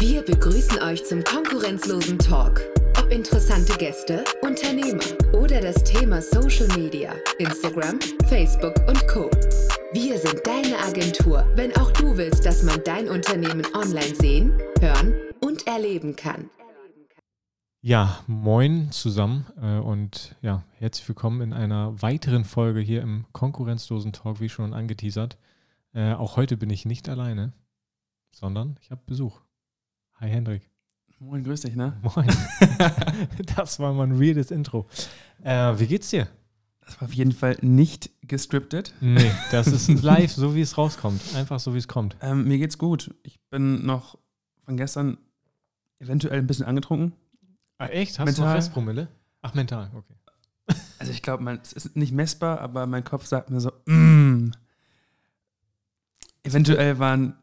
Wir 0.00 0.22
begrüßen 0.22 0.80
euch 0.80 1.04
zum 1.04 1.24
konkurrenzlosen 1.24 2.20
Talk. 2.20 2.60
Ob 3.00 3.10
interessante 3.10 3.76
Gäste, 3.78 4.24
Unternehmer 4.42 5.02
oder 5.32 5.60
das 5.60 5.82
Thema 5.82 6.22
Social 6.22 6.68
Media, 6.78 7.12
Instagram, 7.40 7.98
Facebook 8.28 8.76
und 8.86 9.08
Co. 9.08 9.28
Wir 9.92 10.16
sind 10.18 10.40
deine 10.46 10.78
Agentur, 10.78 11.44
wenn 11.56 11.76
auch 11.76 11.90
du 11.90 12.16
willst, 12.16 12.46
dass 12.46 12.62
man 12.62 12.80
dein 12.84 13.08
Unternehmen 13.08 13.66
online 13.74 14.14
sehen, 14.14 14.56
hören 14.78 15.14
und 15.44 15.66
erleben 15.66 16.14
kann. 16.14 16.48
Ja, 17.80 18.20
moin 18.28 18.92
zusammen 18.92 19.46
äh, 19.60 19.80
und 19.80 20.36
ja, 20.42 20.62
herzlich 20.74 21.08
willkommen 21.08 21.40
in 21.40 21.52
einer 21.52 22.00
weiteren 22.00 22.44
Folge 22.44 22.78
hier 22.78 23.02
im 23.02 23.24
konkurrenzlosen 23.32 24.12
Talk, 24.12 24.38
wie 24.38 24.48
schon 24.48 24.74
angeteasert. 24.74 25.38
Äh, 25.92 26.12
auch 26.12 26.36
heute 26.36 26.56
bin 26.56 26.70
ich 26.70 26.84
nicht 26.84 27.08
alleine, 27.08 27.52
sondern 28.30 28.78
ich 28.80 28.92
habe 28.92 29.02
Besuch. 29.04 29.40
Hi 30.20 30.28
Hendrik. 30.28 30.68
Moin, 31.20 31.44
grüß 31.44 31.60
dich, 31.60 31.76
ne? 31.76 31.96
Moin. 32.02 32.26
das 33.56 33.78
war 33.78 33.92
mal 33.92 34.04
ein 34.04 34.20
weirdes 34.20 34.50
Intro. 34.50 34.88
Äh, 35.44 35.78
wie 35.78 35.86
geht's 35.86 36.10
dir? 36.10 36.26
Das 36.80 37.00
war 37.00 37.06
auf 37.06 37.14
jeden 37.14 37.30
Fall 37.30 37.56
nicht 37.60 38.10
gescriptet. 38.22 38.94
Nee, 39.00 39.30
das 39.52 39.68
ist 39.68 39.88
live, 40.02 40.32
so 40.32 40.56
wie 40.56 40.60
es 40.60 40.76
rauskommt. 40.76 41.22
Einfach 41.36 41.60
so, 41.60 41.72
wie 41.72 41.78
es 41.78 41.86
kommt. 41.86 42.16
Ähm, 42.20 42.48
mir 42.48 42.58
geht's 42.58 42.78
gut. 42.78 43.14
Ich 43.22 43.38
bin 43.48 43.86
noch 43.86 44.18
von 44.64 44.76
gestern 44.76 45.18
eventuell 46.00 46.40
ein 46.40 46.48
bisschen 46.48 46.66
angetrunken. 46.66 47.12
Ah, 47.78 47.86
echt? 47.86 48.18
Hast 48.18 48.26
Mental. 48.26 48.42
du 48.42 48.48
noch 48.48 48.56
Restpromille? 48.56 49.08
Ach, 49.42 49.54
mental, 49.54 49.88
okay. 49.94 50.14
Also 50.98 51.12
ich 51.12 51.22
glaube, 51.22 51.48
es 51.62 51.72
ist 51.72 51.94
nicht 51.94 52.12
messbar, 52.12 52.60
aber 52.60 52.86
mein 52.86 53.04
Kopf 53.04 53.26
sagt 53.26 53.50
mir 53.50 53.60
so, 53.60 53.70
mm. 53.86 54.50
Eventuell 56.42 56.98
waren, 56.98 57.36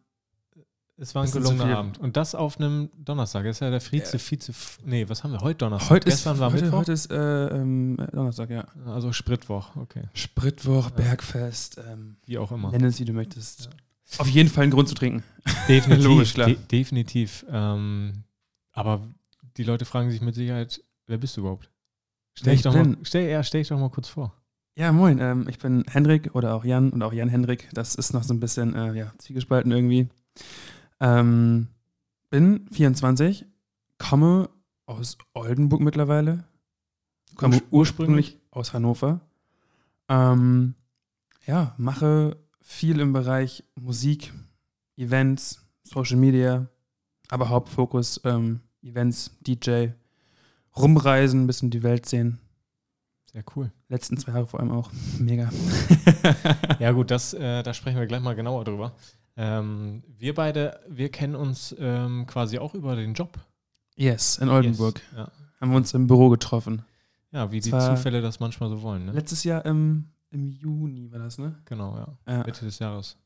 Es 0.98 1.14
war 1.14 1.24
ein 1.24 1.32
gelungener. 1.32 1.78
Abend. 1.78 1.98
Und 1.98 2.16
das 2.16 2.36
auf 2.36 2.58
einem 2.58 2.90
Donnerstag. 2.98 3.44
Das 3.44 3.58
ist 3.58 3.60
ja 3.60 3.70
der 3.70 3.82
Vize, 3.82 4.18
Vize, 4.18 4.54
nee, 4.86 5.08
was 5.10 5.24
haben 5.24 5.34
wir? 5.34 5.42
Heute 5.42 5.58
Donnerstag. 5.58 5.90
heute 5.90 6.08
ist, 6.08 6.16
Gestern 6.16 6.40
war 6.40 6.54
heute, 6.54 6.64
Mittwoch. 6.64 6.78
heute 6.80 6.92
ist 6.94 7.12
äh, 7.12 7.48
ähm, 7.48 7.98
Donnerstag, 8.14 8.50
ja. 8.50 8.66
also 8.86 9.12
Spritwoch, 9.12 9.76
okay. 9.76 10.04
Spritwoch, 10.14 10.92
Bergfest, 10.92 11.82
ähm, 11.86 12.16
Wie 12.26 12.38
auch 12.38 12.52
immer. 12.52 12.72
nenn 12.72 12.86
es, 12.86 13.00
wie 13.00 13.06
du 13.06 13.12
möchtest. 13.12 13.70
Auf 14.20 14.28
jeden 14.28 14.50
Fall 14.50 14.66
ein 14.66 14.72
Grund 14.72 14.88
zu 14.88 14.96
trinken. 14.96 15.24
Definitiv, 15.68 16.06
Logisch, 16.06 16.34
klar. 16.34 16.48
De 16.48 16.56
definitiv. 16.72 17.46
Ähm, 17.50 18.24
aber 18.72 19.06
die 19.58 19.64
Leute 19.64 19.84
fragen 19.84 20.12
sich 20.12 20.22
mit 20.22 20.36
Sicherheit, 20.36 20.82
wer 21.08 21.18
bist 21.18 21.36
du 21.36 21.42
überhaupt? 21.42 21.70
Stell 22.36 22.54
ich 22.54 22.60
ich 22.60 22.64
doch 22.64 22.74
mal, 22.74 22.98
stell, 23.04 23.30
ja, 23.30 23.44
stell 23.44 23.62
ich 23.62 23.68
doch 23.68 23.80
mal 23.80 23.90
kurz 23.90 24.08
vor. 24.08 24.34
Ja, 24.78 24.92
moin, 24.92 25.20
ähm, 25.20 25.48
ich 25.50 25.60
bin 25.60 25.84
Hendrik 25.90 26.36
oder 26.36 26.54
auch 26.54 26.64
Jan 26.64 26.92
und 26.92 27.02
auch 27.02 27.14
Jan 27.14 27.30
Hendrik. 27.30 27.70
Das 27.74 27.96
ist 27.96 28.14
noch 28.14 28.24
so 28.24 28.34
ein 28.34 28.40
bisschen 28.40 28.76
äh, 28.76 28.94
ja, 28.94 29.14
zwiegespalten 29.18 29.72
irgendwie. 29.72 30.08
Ähm, 31.00 31.68
bin 32.30 32.68
24, 32.72 33.46
komme 33.98 34.50
aus 34.86 35.18
Oldenburg 35.34 35.82
mittlerweile. 35.82 36.46
Komme 37.36 37.58
Ur- 37.58 37.62
ursprünglich 37.80 38.40
aus 38.52 38.74
Hannover. 38.74 39.22
Ähm, 40.08 40.76
ja, 41.46 41.74
mache 41.78 42.38
viel 42.62 43.00
im 43.00 43.14
Bereich 43.14 43.64
Musik, 43.76 44.34
Events, 44.98 45.66
Social 45.84 46.18
Media, 46.18 46.68
aber 47.30 47.50
Hauptfokus 47.50 48.22
ähm, 48.24 48.62
Events, 48.82 49.32
DJ, 49.42 49.88
rumreisen, 50.76 51.44
ein 51.44 51.48
bisschen 51.48 51.70
die 51.72 51.84
Welt 51.84 52.06
sehen. 52.06 52.40
Sehr 53.32 53.44
cool. 53.56 53.72
Letzten 53.90 54.18
zwei 54.18 54.32
Jahre 54.34 54.48
vor 54.48 54.60
allem 54.62 54.72
auch. 54.72 54.92
Mega. 55.20 55.50
Ja 56.80 56.92
gut, 56.92 57.12
das, 57.12 57.34
äh, 57.34 57.64
da 57.64 57.74
sprechen 57.74 58.00
wir 58.00 58.08
gleich 58.08 58.22
mal 58.22 58.36
genauer 58.36 58.64
drüber. 58.64 58.96
Ähm, 59.38 60.04
wir 60.08 60.34
beide, 60.34 60.80
wir 60.88 61.10
kennen 61.10 61.36
uns 61.36 61.76
ähm, 61.78 62.26
quasi 62.26 62.58
auch 62.60 62.74
über 62.74 62.96
den 62.96 63.14
Job. 63.14 63.38
Yes, 63.96 64.38
in 64.38 64.50
Oldenburg. 64.50 65.02
Yes. 65.12 65.18
Ja. 65.18 65.32
Haben 65.62 65.72
wir 65.72 65.78
uns 65.78 65.94
im 65.94 66.08
Büro 66.08 66.30
getroffen. 66.30 66.84
ja, 67.32 67.52
wie 67.52 67.60
die 67.60 67.70
Zwar- 67.70 67.96
Zufälle 67.96 68.22
das 68.22 68.40
manchmal 68.40 68.70
so 68.70 68.82
wollen. 68.82 69.06
Ne? 69.06 69.12
Letztes 69.14 69.44
Jahr 69.44 69.66
im, 69.66 70.10
im 70.32 70.48
Juni 70.48 71.12
war 71.12 71.20
das, 71.20 71.38
ne? 71.38 71.56
Genau, 71.66 71.96
ja. 71.98 72.18
Ja, 72.34 72.44
Mitte 72.46 72.66
des 72.66 72.80
Jahres. 72.80 73.18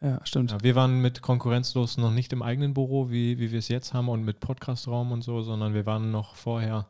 ja 0.00 0.20
stimmt. 0.24 0.50
Ja, 0.52 0.62
wir 0.62 0.74
waren 0.74 1.00
mit 1.00 1.22
Konkurrenzlos 1.22 1.96
noch 1.96 2.10
nicht 2.12 2.32
im 2.32 2.42
eigenen 2.42 2.74
Büro, 2.74 3.10
wie, 3.10 3.38
wie 3.38 3.50
wir 3.50 3.58
es 3.58 3.68
jetzt 3.68 3.92
haben 3.94 4.08
und 4.08 4.24
mit 4.24 4.40
Podcastraum 4.40 5.10
und 5.12 5.22
so, 5.22 5.42
sondern 5.42 5.74
wir 5.74 5.86
waren 5.86 6.10
noch 6.10 6.34
vorher 6.36 6.86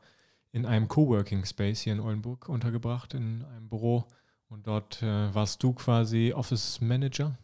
in 0.53 0.66
einem 0.66 0.88
Coworking 0.88 1.44
Space 1.44 1.81
hier 1.81 1.93
in 1.93 2.00
Oldenburg 2.00 2.49
untergebracht, 2.49 3.15
in 3.15 3.44
einem 3.44 3.69
Büro. 3.69 4.04
Und 4.49 4.66
dort 4.66 5.00
äh, 5.03 5.32
warst 5.34 5.62
du 5.62 5.72
quasi 5.75 6.32
Office 6.34 6.81
Manager. 6.81 7.37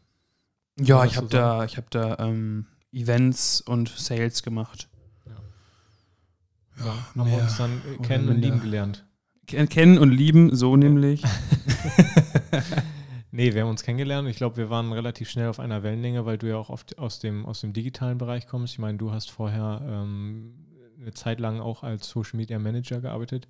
Ja, 0.78 1.04
ich 1.04 1.16
habe 1.16 1.26
da, 1.28 1.64
ich 1.64 1.76
hab 1.76 1.90
da 1.90 2.18
ähm, 2.18 2.66
Events 2.92 3.60
und 3.60 3.88
Sales 3.88 4.42
gemacht. 4.42 4.88
Ja, 6.78 6.94
haben 7.16 7.30
wir 7.30 7.38
uns 7.38 7.56
dann 7.56 7.80
äh, 7.94 8.02
kennen 8.02 8.28
und 8.28 8.36
lieben 8.40 8.60
gelernt. 8.60 9.06
Ken- 9.46 9.68
Kennen 9.68 9.98
und 9.98 10.10
lieben, 10.10 10.54
so 10.54 10.76
nämlich. 10.76 11.22
Nee, 13.32 13.52
wir 13.52 13.62
haben 13.62 13.68
uns 13.70 13.82
kennengelernt. 13.82 14.26
Ich 14.30 14.36
glaube, 14.38 14.56
wir 14.56 14.70
waren 14.70 14.92
relativ 14.94 15.28
schnell 15.28 15.48
auf 15.48 15.60
einer 15.60 15.82
Wellenlänge, 15.82 16.24
weil 16.24 16.38
du 16.38 16.48
ja 16.48 16.56
auch 16.56 16.70
oft 16.70 16.96
aus 16.96 17.18
dem, 17.18 17.44
aus 17.44 17.60
dem 17.60 17.74
digitalen 17.74 18.16
Bereich 18.16 18.46
kommst. 18.46 18.72
Ich 18.72 18.78
meine, 18.78 18.96
du 18.96 19.12
hast 19.12 19.30
vorher 19.30 19.82
ähm, 19.86 20.54
eine 20.98 21.12
Zeit 21.12 21.38
lang 21.38 21.60
auch 21.60 21.82
als 21.82 22.08
Social 22.08 22.38
Media 22.38 22.58
Manager 22.58 23.00
gearbeitet 23.02 23.46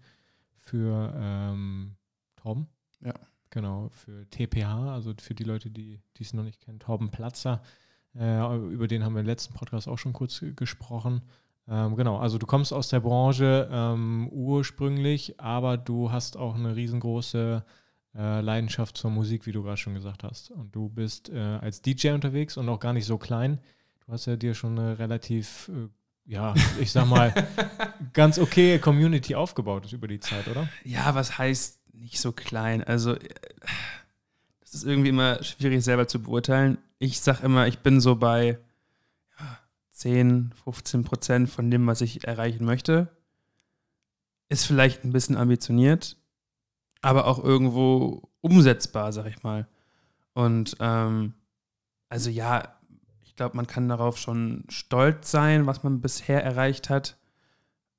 für 0.56 1.12
ähm, 1.16 1.94
Torben. 2.34 2.66
Ja. 3.04 3.14
Genau, 3.50 3.88
für 3.92 4.28
TPH, 4.30 4.92
also 4.92 5.14
für 5.20 5.34
die 5.34 5.44
Leute, 5.44 5.70
die 5.70 6.00
es 6.20 6.34
noch 6.34 6.42
nicht 6.42 6.60
kennen, 6.60 6.78
Torben 6.80 7.10
Platzer. 7.10 7.62
Äh, 8.18 8.56
über 8.56 8.88
den 8.88 9.04
haben 9.04 9.14
wir 9.14 9.20
im 9.20 9.26
letzten 9.26 9.54
Podcast 9.54 9.88
auch 9.88 9.98
schon 9.98 10.12
kurz 10.12 10.40
ge- 10.40 10.52
gesprochen. 10.54 11.22
Ähm, 11.68 11.96
genau, 11.96 12.18
also 12.18 12.38
du 12.38 12.46
kommst 12.46 12.72
aus 12.72 12.88
der 12.88 13.00
Branche 13.00 13.68
ähm, 13.70 14.28
ursprünglich, 14.30 15.40
aber 15.40 15.76
du 15.76 16.10
hast 16.12 16.36
auch 16.36 16.54
eine 16.54 16.76
riesengroße 16.76 17.64
äh, 18.16 18.40
Leidenschaft 18.40 18.96
zur 18.96 19.10
Musik, 19.10 19.46
wie 19.46 19.52
du 19.52 19.62
gerade 19.62 19.76
schon 19.76 19.94
gesagt 19.94 20.22
hast. 20.24 20.50
Und 20.50 20.74
du 20.74 20.88
bist 20.88 21.28
äh, 21.28 21.38
als 21.38 21.82
DJ 21.82 22.10
unterwegs 22.10 22.56
und 22.56 22.68
auch 22.68 22.80
gar 22.80 22.92
nicht 22.92 23.06
so 23.06 23.18
klein. 23.18 23.60
Du 24.06 24.12
hast 24.12 24.26
ja 24.26 24.36
dir 24.36 24.54
schon 24.54 24.78
eine 24.78 24.98
relativ, 24.98 25.68
äh, 25.74 25.88
ja, 26.30 26.54
ich 26.80 26.92
sag 26.92 27.06
mal, 27.06 27.32
ganz 28.12 28.38
okay 28.38 28.78
Community 28.78 29.34
aufgebaut 29.34 29.92
über 29.92 30.08
die 30.08 30.20
Zeit, 30.20 30.48
oder? 30.48 30.68
Ja, 30.84 31.14
was 31.14 31.36
heißt 31.36 31.80
nicht 31.96 32.20
so 32.20 32.32
klein? 32.32 32.84
Also, 32.84 33.14
äh, 33.14 33.28
das 34.60 34.74
ist 34.74 34.84
irgendwie 34.84 35.10
immer 35.10 35.42
schwierig 35.42 35.82
selber 35.82 36.08
zu 36.08 36.22
beurteilen. 36.22 36.78
Ich 36.98 37.20
sag 37.20 37.42
immer, 37.42 37.66
ich 37.66 37.80
bin 37.80 38.00
so 38.00 38.16
bei 38.16 38.58
ja, 39.38 39.58
10, 39.92 40.52
15 40.64 41.04
Prozent 41.04 41.50
von 41.50 41.70
dem, 41.70 41.86
was 41.86 42.00
ich 42.00 42.26
erreichen 42.26 42.64
möchte. 42.64 43.08
Ist 44.48 44.66
vielleicht 44.66 45.04
ein 45.04 45.12
bisschen 45.12 45.36
ambitioniert, 45.36 46.16
aber 47.02 47.26
auch 47.26 47.42
irgendwo 47.42 48.28
umsetzbar, 48.40 49.12
sag 49.12 49.26
ich 49.26 49.42
mal. 49.42 49.66
Und 50.34 50.76
ähm, 50.80 51.34
also 52.08 52.30
ja, 52.30 52.76
ich 53.24 53.34
glaube, 53.34 53.56
man 53.56 53.66
kann 53.66 53.88
darauf 53.88 54.18
schon 54.18 54.64
stolz 54.68 55.30
sein, 55.30 55.66
was 55.66 55.82
man 55.82 56.00
bisher 56.00 56.42
erreicht 56.44 56.90
hat. 56.90 57.16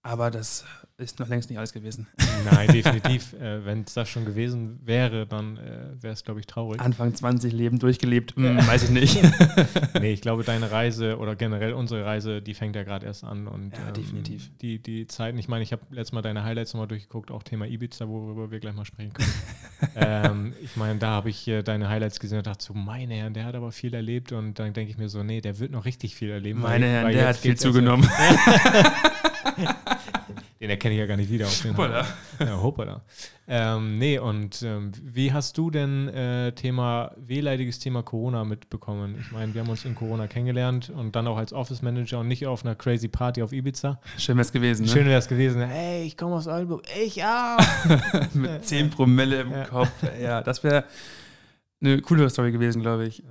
Aber 0.02 0.32
das 0.32 0.66
ist 1.00 1.20
noch 1.20 1.28
längst 1.28 1.50
nicht 1.50 1.60
alles 1.60 1.74
gewesen. 1.74 2.08
Nein, 2.52 2.70
definitiv. 2.70 3.34
äh, 3.40 3.64
Wenn 3.64 3.82
es 3.84 3.94
das 3.94 4.10
schon 4.10 4.26
gewesen 4.26 4.80
wäre, 4.84 5.28
dann 5.28 5.58
äh, 5.58 6.02
wäre 6.02 6.14
es, 6.14 6.24
glaube 6.24 6.40
ich, 6.40 6.48
traurig. 6.48 6.82
Anfang 6.82 7.14
20 7.14 7.54
Leben 7.54 7.78
durchgelebt, 7.78 8.36
hm, 8.36 8.58
weiß 8.66 8.84
ich 8.86 8.90
nicht. 8.90 9.20
nee, 10.02 10.12
ich 10.14 10.22
glaube, 10.22 10.44
deine 10.44 10.72
Reise 10.72 11.20
oder 11.20 11.36
generell 11.36 11.74
unsere 11.74 12.04
Reise, 12.04 12.42
die 12.42 12.56
fängt 12.56 12.76
ja 12.76 12.82
gerade 12.84 13.06
erst 13.06 13.24
an. 13.24 13.48
Und, 13.48 13.74
Ja, 13.78 13.92
definitiv. 13.92 14.50
Die, 14.62 14.80
die 14.82 15.06
Zeiten, 15.06 15.38
ich 15.38 15.48
meine, 15.48 15.62
ich 15.64 15.72
habe 15.72 15.84
letztes 15.92 16.14
Mal 16.14 16.24
deine 16.24 16.44
Highlights 16.44 16.74
nochmal 16.74 16.88
durchgeguckt, 16.88 17.30
auch 17.30 17.44
Thema 17.44 17.68
Ibiza, 17.68 18.08
worüber 18.08 18.50
wir 18.50 18.60
gleich 18.60 18.74
mal 18.74 18.86
sprechen 18.86 19.14
können. 19.14 19.34
ähm, 19.96 20.54
ich 20.64 20.76
meine, 20.78 20.98
da 20.98 21.10
habe 21.12 21.30
ich 21.30 21.48
äh, 21.48 21.62
deine 21.62 21.90
Highlights 21.90 22.20
gesehen 22.20 22.40
und 22.40 22.48
dachte 22.48 22.66
so, 22.66 22.74
meine 22.74 23.14
Herren, 23.14 23.36
der 23.36 23.46
hat 23.46 23.54
aber 23.54 23.72
viel 23.72 23.94
erlebt. 23.94 24.32
Und 24.32 24.58
dann 24.58 24.74
denke 24.74 24.92
ich 24.92 24.98
mir 24.98 25.10
so, 25.10 25.22
nee, 25.22 25.42
der 25.42 25.60
wird 25.60 25.72
noch 25.72 25.86
richtig 25.86 26.16
viel 26.16 26.32
erleben. 26.32 26.64
weil- 26.64 26.72
Meine 26.80 26.88
Herren, 26.88 27.06
weil 27.06 27.14
der 27.14 27.28
hat 27.28 27.38
viel 27.38 27.56
zugenommen. 27.56 28.10
Den 30.68 30.72
erkenne 30.72 30.96
ich 30.96 31.00
ja 31.00 31.06
gar 31.06 31.16
nicht 31.16 31.32
wieder 31.32 31.46
auf 31.46 31.62
den 31.62 31.72
Hoppala. 31.72 32.06
Ja, 32.40 32.62
hoppala. 32.62 33.02
Ähm, 33.48 33.98
nee, 34.00 34.20
und 34.20 34.62
ähm, 34.64 34.92
wie 35.02 35.32
hast 35.32 35.58
du 35.58 35.72
denn 35.72 36.10
äh, 36.10 36.52
Thema, 36.52 37.14
wehleidiges 37.16 37.80
Thema 37.80 38.04
Corona 38.04 38.44
mitbekommen? 38.44 39.16
Ich 39.22 39.32
meine, 39.32 39.54
wir 39.54 39.62
haben 39.62 39.70
uns 39.70 39.86
in 39.86 39.96
Corona 39.96 40.28
kennengelernt 40.28 40.90
und 40.90 41.16
dann 41.16 41.26
auch 41.28 41.38
als 41.38 41.54
Office 41.54 41.82
Manager 41.82 42.20
und 42.20 42.28
nicht 42.28 42.46
auf 42.48 42.66
einer 42.66 42.76
crazy 42.76 43.08
Party 43.08 43.42
auf 43.44 43.54
Ibiza. 43.54 44.02
Schön 44.18 44.36
wäre 44.36 44.42
es 44.42 44.52
gewesen, 44.52 44.86
ne? 44.88 44.92
Schön 44.92 45.06
wäre 45.06 45.20
es 45.20 45.30
gewesen. 45.30 45.62
Hey, 45.62 46.04
ich 46.06 46.18
komme 46.18 46.36
aus 46.36 46.48
Oldenburg. 46.48 46.84
Ich 47.02 47.24
auch. 47.24 47.58
Mit 48.34 48.66
10 48.66 48.90
Promille 48.90 49.40
im 49.44 49.52
Ja. 49.52 49.64
Kopf. 49.64 49.90
Ja, 50.22 50.42
das 50.42 50.66
wäre 50.66 50.84
eine 51.82 52.02
coolere 52.02 52.30
Story 52.30 52.52
gewesen, 52.52 52.82
glaube 52.82 53.08
ich. 53.08 53.24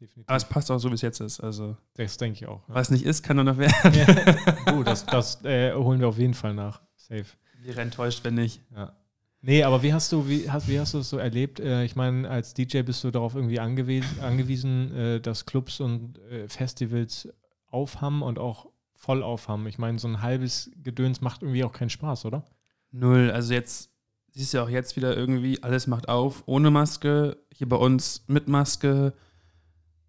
Definitiv. 0.00 0.28
Aber 0.28 0.36
es 0.36 0.44
passt 0.44 0.70
auch 0.70 0.78
so, 0.78 0.90
wie 0.90 0.94
es 0.94 1.02
jetzt 1.02 1.20
ist. 1.20 1.40
Also, 1.40 1.76
das 1.94 2.16
denke 2.16 2.38
ich 2.38 2.46
auch. 2.46 2.66
Ja. 2.68 2.74
was 2.74 2.90
nicht 2.90 3.04
ist, 3.04 3.22
kann 3.22 3.36
nur 3.36 3.44
noch 3.44 3.58
werden. 3.58 3.94
Ja. 3.94 4.72
Du, 4.72 4.82
das, 4.82 5.04
das 5.04 5.44
äh, 5.44 5.74
holen 5.74 6.00
wir 6.00 6.08
auf 6.08 6.18
jeden 6.18 6.34
Fall 6.34 6.54
nach. 6.54 6.80
Safe. 6.96 7.26
Wäre 7.62 7.82
enttäuscht, 7.82 8.24
wenn 8.24 8.34
nicht. 8.34 8.62
Ja. 8.74 8.94
Nee, 9.42 9.62
aber 9.62 9.82
wie 9.82 9.92
hast 9.92 10.12
du, 10.12 10.28
wie 10.28 10.50
hast, 10.50 10.68
wie 10.68 10.78
hast 10.78 10.92
du 10.94 10.98
es 10.98 11.08
so 11.08 11.18
erlebt? 11.18 11.60
Äh, 11.60 11.84
ich 11.84 11.96
meine, 11.96 12.28
als 12.28 12.54
DJ 12.54 12.82
bist 12.82 13.02
du 13.04 13.10
darauf 13.10 13.34
irgendwie 13.34 13.60
angewiesen, 13.60 14.20
angewiesen 14.20 14.94
äh, 14.94 15.20
dass 15.20 15.46
Clubs 15.46 15.80
und 15.80 16.18
äh, 16.30 16.48
Festivals 16.48 17.28
aufhaben 17.68 18.22
und 18.22 18.38
auch 18.38 18.66
voll 18.94 19.22
aufhaben. 19.22 19.66
Ich 19.66 19.78
meine, 19.78 19.98
so 19.98 20.08
ein 20.08 20.20
halbes 20.20 20.70
Gedöns 20.82 21.22
macht 21.22 21.42
irgendwie 21.42 21.64
auch 21.64 21.72
keinen 21.72 21.88
Spaß, 21.88 22.26
oder? 22.26 22.44
Null. 22.90 23.30
Also 23.30 23.54
jetzt 23.54 23.90
siehst 24.32 24.52
du 24.52 24.58
ja 24.58 24.64
auch 24.64 24.68
jetzt 24.68 24.96
wieder 24.96 25.16
irgendwie, 25.16 25.62
alles 25.62 25.86
macht 25.86 26.08
auf 26.08 26.42
ohne 26.46 26.70
Maske. 26.70 27.38
Hier 27.52 27.68
bei 27.68 27.76
uns 27.76 28.24
mit 28.26 28.46
Maske. 28.46 29.14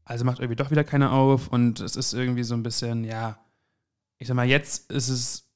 Also 0.03 0.25
macht 0.25 0.39
irgendwie 0.39 0.56
doch 0.56 0.71
wieder 0.71 0.83
keiner 0.83 1.12
auf. 1.12 1.48
Und 1.48 1.80
es 1.80 1.95
ist 1.95 2.13
irgendwie 2.13 2.44
so 2.44 2.53
ein 2.53 2.63
bisschen, 2.63 3.03
ja, 3.03 3.39
ich 4.18 4.27
sag 4.27 4.36
mal, 4.36 4.48
jetzt 4.48 4.92
ist 4.92 5.09
es 5.09 5.51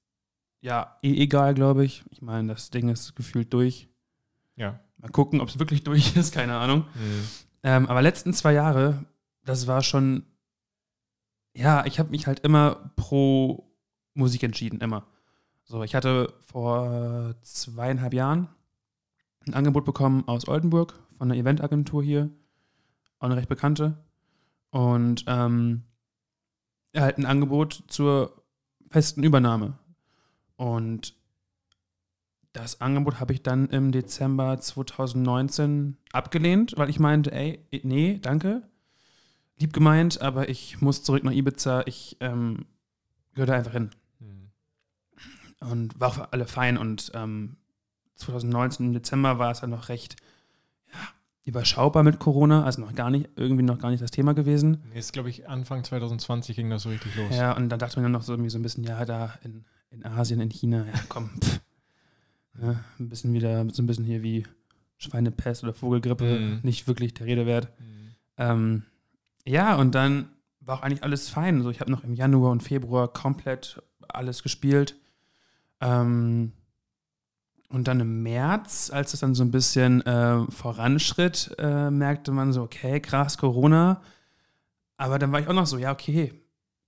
ja 0.61 0.97
eh 1.01 1.21
egal, 1.21 1.53
glaube 1.53 1.85
ich. 1.85 2.03
Ich 2.09 2.21
meine, 2.21 2.49
das 2.53 2.69
Ding 2.69 2.89
ist 2.89 3.15
gefühlt 3.15 3.53
durch. 3.53 3.89
Ja. 4.55 4.79
Mal 4.97 5.09
gucken, 5.09 5.41
ob 5.41 5.49
es 5.49 5.59
wirklich 5.59 5.83
durch 5.83 6.15
ist, 6.15 6.33
keine 6.33 6.57
Ahnung. 6.57 6.85
Mhm. 6.95 7.27
Ähm, 7.63 7.87
aber 7.87 8.01
letzten 8.01 8.33
zwei 8.33 8.53
Jahre, 8.53 9.05
das 9.43 9.67
war 9.67 9.81
schon, 9.81 10.25
ja, 11.53 11.85
ich 11.85 11.99
habe 11.99 12.11
mich 12.11 12.27
halt 12.27 12.39
immer 12.41 12.91
pro 12.95 13.71
Musik 14.13 14.43
entschieden, 14.43 14.81
immer. 14.81 15.07
So, 15.63 15.83
ich 15.83 15.95
hatte 15.95 16.33
vor 16.45 17.35
zweieinhalb 17.41 18.13
Jahren 18.13 18.47
ein 19.47 19.53
Angebot 19.53 19.85
bekommen 19.85 20.27
aus 20.27 20.47
Oldenburg 20.47 20.93
von 21.17 21.31
einer 21.31 21.39
Eventagentur 21.39 22.03
hier, 22.03 22.29
auch 23.19 23.25
eine 23.25 23.35
recht 23.35 23.49
bekannte. 23.49 24.04
Und 24.71 25.25
ähm, 25.27 25.83
er 26.91 27.03
halt 27.03 27.17
ein 27.17 27.25
Angebot 27.25 27.83
zur 27.87 28.43
festen 28.89 29.23
Übernahme. 29.23 29.77
Und 30.55 31.15
das 32.53 32.79
Angebot 32.79 33.19
habe 33.19 33.33
ich 33.33 33.43
dann 33.43 33.69
im 33.69 33.91
Dezember 33.91 34.59
2019 34.59 35.97
abgelehnt, 36.13 36.73
weil 36.77 36.89
ich 36.89 36.99
meinte, 36.99 37.31
ey, 37.33 37.65
nee, 37.83 38.19
danke. 38.21 38.63
Lieb 39.57 39.73
gemeint, 39.73 40.21
aber 40.21 40.49
ich 40.49 40.81
muss 40.81 41.03
zurück 41.03 41.23
nach 41.23 41.33
Ibiza. 41.33 41.83
Ich 41.85 42.17
ähm, 42.21 42.65
gehöre 43.33 43.47
da 43.47 43.53
einfach 43.55 43.73
hin. 43.73 43.91
Mhm. 44.19 44.51
Und 45.59 45.99
war 45.99 46.09
auch 46.09 46.13
für 46.15 46.33
alle 46.33 46.47
fein. 46.47 46.77
Und 46.77 47.11
ähm, 47.13 47.57
2019 48.15 48.87
im 48.87 48.93
Dezember 48.93 49.37
war 49.37 49.51
es 49.51 49.59
dann 49.61 49.69
noch 49.69 49.89
recht 49.89 50.15
überschaubar 51.45 52.03
mit 52.03 52.19
Corona, 52.19 52.63
also 52.65 52.81
noch 52.81 52.93
gar 52.95 53.09
nicht, 53.11 53.29
irgendwie 53.35 53.63
noch 53.63 53.77
gar 53.79 53.91
nicht 53.91 54.01
das 54.01 54.11
Thema 54.11 54.33
gewesen. 54.33 54.83
Nee, 54.91 54.99
ist, 54.99 55.13
glaube 55.13 55.29
ich, 55.29 55.47
Anfang 55.47 55.83
2020 55.83 56.55
ging 56.55 56.69
das 56.69 56.83
so 56.83 56.89
richtig 56.89 57.15
los. 57.15 57.35
Ja, 57.35 57.55
und 57.55 57.69
dann 57.69 57.79
dachte 57.79 57.97
man 57.97 58.03
dann 58.03 58.11
noch 58.11 58.23
so 58.23 58.33
irgendwie 58.33 58.49
so 58.49 58.57
ein 58.57 58.63
bisschen, 58.63 58.83
ja, 58.83 59.05
da 59.05 59.35
in, 59.43 59.63
in 59.91 60.05
Asien, 60.05 60.41
in 60.41 60.49
China, 60.49 60.85
ja, 60.85 60.99
komm, 61.07 61.29
pff. 61.41 61.61
Ja, 62.61 62.83
ein 62.99 63.09
bisschen 63.09 63.33
wieder, 63.33 63.69
so 63.71 63.83
ein 63.83 63.85
bisschen 63.85 64.05
hier 64.05 64.23
wie 64.23 64.45
Schweinepest 64.97 65.63
oder 65.63 65.73
Vogelgrippe, 65.73 66.39
Mhm. 66.39 66.59
nicht 66.63 66.87
wirklich 66.87 67.13
der 67.13 67.27
Rede 67.27 67.45
wert. 67.45 67.69
Mhm. 67.79 68.15
Ähm, 68.37 68.83
ja, 69.45 69.75
und 69.75 69.93
dann 69.93 70.29
war 70.61 70.79
auch 70.79 70.81
eigentlich 70.81 71.03
alles 71.03 71.29
fein. 71.29 71.61
So, 71.61 71.69
ich 71.69 71.79
habe 71.79 71.91
noch 71.91 72.03
im 72.03 72.13
Januar 72.15 72.51
und 72.51 72.63
Februar 72.63 73.07
komplett 73.11 73.83
alles 74.07 74.41
gespielt. 74.41 74.95
Ähm, 75.81 76.53
und 77.69 77.87
dann 77.87 77.99
im 77.99 78.23
März, 78.23 78.91
als 78.91 79.13
es 79.13 79.19
dann 79.19 79.35
so 79.35 79.43
ein 79.43 79.51
bisschen 79.51 80.05
äh, 80.05 80.45
voranschritt, 80.51 81.55
äh, 81.57 81.89
merkte 81.89 82.31
man 82.31 82.53
so, 82.53 82.63
okay, 82.63 82.99
krass, 82.99 83.37
Corona. 83.37 84.01
Aber 84.97 85.19
dann 85.19 85.31
war 85.31 85.39
ich 85.39 85.47
auch 85.47 85.53
noch 85.53 85.65
so, 85.65 85.77
ja, 85.77 85.91
okay, 85.91 86.33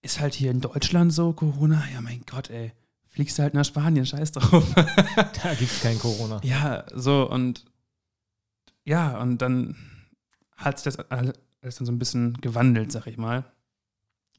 ist 0.01 0.19
halt 0.19 0.33
hier 0.33 0.51
in 0.51 0.61
Deutschland 0.61 1.11
so 1.11 1.33
Corona? 1.33 1.83
Ja, 1.93 2.01
mein 2.01 2.21
Gott, 2.29 2.49
ey, 2.49 2.71
fliegst 3.09 3.37
du 3.37 3.43
halt 3.43 3.53
nach 3.53 3.65
Spanien, 3.65 4.05
scheiß 4.05 4.31
drauf. 4.31 4.63
Da 4.75 5.53
gibt 5.53 5.71
es 5.71 5.81
kein 5.81 5.99
Corona. 5.99 6.39
Ja, 6.43 6.85
so 6.93 7.29
und 7.29 7.65
ja, 8.85 9.19
und 9.19 9.39
dann 9.39 9.75
hat 10.55 10.79
sich 10.79 10.85
das 10.85 10.99
alles 11.09 11.33
dann 11.61 11.85
so 11.85 11.91
ein 11.91 11.99
bisschen 11.99 12.39
gewandelt, 12.39 12.91
sag 12.91 13.07
ich 13.07 13.17
mal. 13.17 13.43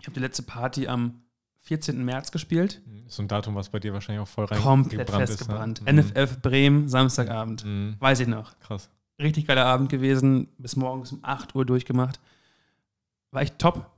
Ich 0.00 0.06
habe 0.06 0.14
die 0.14 0.20
letzte 0.20 0.42
Party 0.42 0.88
am 0.88 1.22
14. 1.68 2.02
März 2.02 2.32
gespielt. 2.32 2.80
Mhm. 2.86 3.04
So 3.08 3.22
ein 3.22 3.28
Datum, 3.28 3.54
was 3.54 3.68
bei 3.68 3.78
dir 3.78 3.92
wahrscheinlich 3.92 4.22
auch 4.22 4.28
voll 4.28 4.46
rein 4.46 4.58
Komplett 4.58 5.06
gebrannt 5.06 5.28
festgebrannt. 5.28 5.78
Ist, 5.80 5.84
ne? 5.84 6.02
NFF 6.02 6.40
Bremen, 6.40 6.88
Samstagabend. 6.88 7.64
Mhm. 7.64 7.96
Weiß 7.98 8.20
ich 8.20 8.26
noch. 8.26 8.58
Krass. 8.60 8.88
Richtig 9.20 9.46
geiler 9.46 9.66
Abend 9.66 9.90
gewesen. 9.90 10.48
Bis 10.56 10.76
morgens 10.76 11.12
um 11.12 11.18
8 11.22 11.54
Uhr 11.54 11.66
durchgemacht. 11.66 12.20
War 13.32 13.42
echt 13.42 13.58
top. 13.58 13.90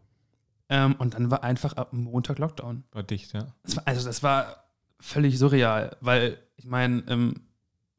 Ähm, 0.69 0.97
und 0.99 1.15
dann 1.15 1.31
war 1.31 1.45
einfach 1.45 1.75
ab 1.75 1.93
Montag 1.93 2.41
Lockdown. 2.41 2.83
War 2.91 3.05
dicht, 3.05 3.33
ja. 3.35 3.47
Das 3.63 3.77
war, 3.77 3.87
also 3.87 4.05
das 4.05 4.23
war 4.25 4.65
völlig 4.99 5.39
surreal, 5.39 5.97
weil 6.01 6.39
ich 6.57 6.67
meine, 6.67 7.05
ähm, 7.07 7.35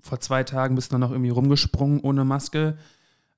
vor 0.01 0.19
zwei 0.19 0.44
Tagen 0.44 0.75
bist 0.75 0.91
du 0.91 0.97
noch 0.97 1.12
irgendwie 1.12 1.29
rumgesprungen 1.29 2.01
ohne 2.01 2.25
Maske, 2.25 2.77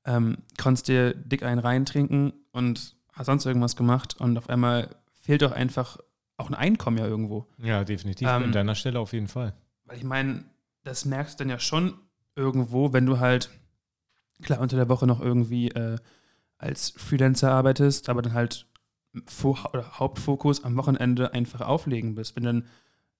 ähm, 0.05 0.37
konntest 0.59 0.87
dir 0.87 1.13
dick 1.13 1.43
einen 1.43 1.59
reintrinken 1.59 2.33
und 2.51 2.95
hast 3.11 3.27
sonst 3.27 3.45
irgendwas 3.45 3.75
gemacht 3.75 4.19
und 4.19 4.37
auf 4.37 4.49
einmal 4.49 4.89
fehlt 5.21 5.41
doch 5.41 5.51
einfach 5.51 5.97
auch 6.37 6.49
ein 6.49 6.55
Einkommen 6.55 6.97
ja 6.97 7.05
irgendwo. 7.05 7.47
Ja, 7.57 7.83
definitiv. 7.83 8.27
Ähm, 8.27 8.43
An 8.43 8.51
deiner 8.51 8.75
Stelle 8.75 8.99
auf 8.99 9.13
jeden 9.13 9.27
Fall. 9.27 9.53
Weil 9.85 9.97
ich 9.97 10.03
meine, 10.03 10.45
das 10.83 11.05
merkst 11.05 11.39
du 11.39 11.43
dann 11.43 11.49
ja 11.49 11.59
schon 11.59 11.93
irgendwo, 12.35 12.93
wenn 12.93 13.05
du 13.05 13.19
halt, 13.19 13.49
klar, 14.41 14.59
unter 14.59 14.77
der 14.77 14.89
Woche 14.89 15.07
noch 15.07 15.21
irgendwie 15.21 15.69
äh, 15.69 15.97
als 16.57 16.91
Freelancer 16.91 17.51
arbeitest, 17.51 18.09
aber 18.09 18.21
dann 18.21 18.33
halt 18.33 18.67
Fo 19.27 19.57
oder 19.73 19.99
Hauptfokus 19.99 20.63
am 20.63 20.75
Wochenende 20.75 21.33
einfach 21.33 21.61
auflegen 21.61 22.15
bist. 22.15 22.35
Wenn 22.35 22.43
dann 22.43 22.67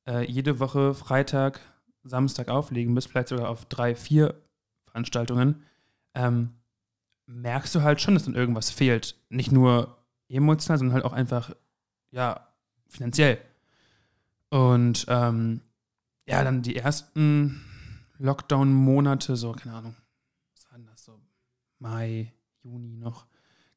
äh, 0.07 0.25
jede 0.25 0.59
Woche 0.59 0.93
Freitag, 0.93 1.59
Samstag 2.03 2.49
auflegen 2.49 2.95
bist, 2.95 3.09
vielleicht 3.09 3.29
sogar 3.29 3.49
auf 3.49 3.65
drei, 3.65 3.95
vier 3.95 4.35
Veranstaltungen, 4.85 5.63
ähm, 6.15 6.55
merkst 7.25 7.73
du 7.75 7.81
halt 7.81 8.01
schon, 8.01 8.15
dass 8.15 8.25
dann 8.25 8.35
irgendwas 8.35 8.71
fehlt. 8.71 9.15
Nicht 9.29 9.51
nur 9.51 9.97
emotional, 10.27 10.77
sondern 10.77 10.95
halt 10.95 11.05
auch 11.05 11.13
einfach, 11.13 11.55
ja, 12.11 12.47
finanziell. 12.93 13.39
Und 14.49 15.05
ähm, 15.09 15.61
ja, 16.25 16.43
dann 16.43 16.61
die 16.61 16.75
ersten 16.75 17.61
Lockdown-Monate, 18.19 19.35
so, 19.35 19.51
keine 19.51 19.75
Ahnung, 19.75 19.95
was 20.53 20.71
waren 20.71 20.85
das 20.85 21.03
so, 21.03 21.19
Mai, 21.79 22.31
Juni 22.61 22.95
noch, 22.95 23.25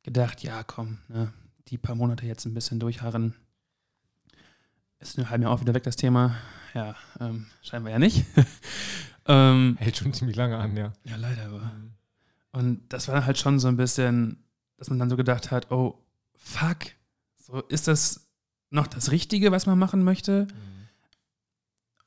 gedacht, 0.03 0.43
ja, 0.43 0.63
komm, 0.63 0.99
ne, 1.09 1.33
die 1.69 1.79
paar 1.79 1.97
Monate 1.97 2.27
jetzt 2.27 2.45
ein 2.45 2.55
bisschen 2.55 2.79
durchharren. 2.79 3.35
Ist 5.01 5.17
in 5.17 5.25
einem 5.25 5.31
halben 5.31 5.43
Jahr 5.43 5.53
auch 5.53 5.61
wieder 5.61 5.75
weg, 5.75 5.83
das 5.83 5.97
Thema. 5.97 6.37
Ja, 6.75 6.95
ähm, 7.21 7.47
scheinbar 7.63 7.93
ja 7.93 7.99
nicht. 7.99 8.25
ähm, 9.27 9.77
Hält 9.79 9.97
schon 9.97 10.13
ziemlich 10.13 10.37
lange 10.37 10.57
an, 10.59 10.77
ja. 10.77 10.93
ja, 11.05 11.17
leider 11.17 11.47
aber. 11.47 11.61
Mhm. 11.61 11.93
Und 12.53 12.93
das 12.93 13.09
war 13.09 13.15
dann 13.15 13.27
halt 13.27 13.39
schon 13.39 13.59
so 13.59 13.69
ein 13.69 13.77
bisschen, 13.77 14.45
dass 14.77 14.89
man 14.89 14.99
dann 14.99 15.11
so 15.11 15.17
gedacht 15.17 15.51
hat, 15.51 15.71
oh, 15.71 16.03
fuck, 16.35 16.79
so 17.37 17.61
ist 17.63 17.89
das 17.89 18.26
noch 18.71 18.87
das 18.87 19.11
Richtige, 19.11 19.53
was 19.53 19.67
man 19.67 19.79
machen 19.79 20.03
möchte? 20.05 20.47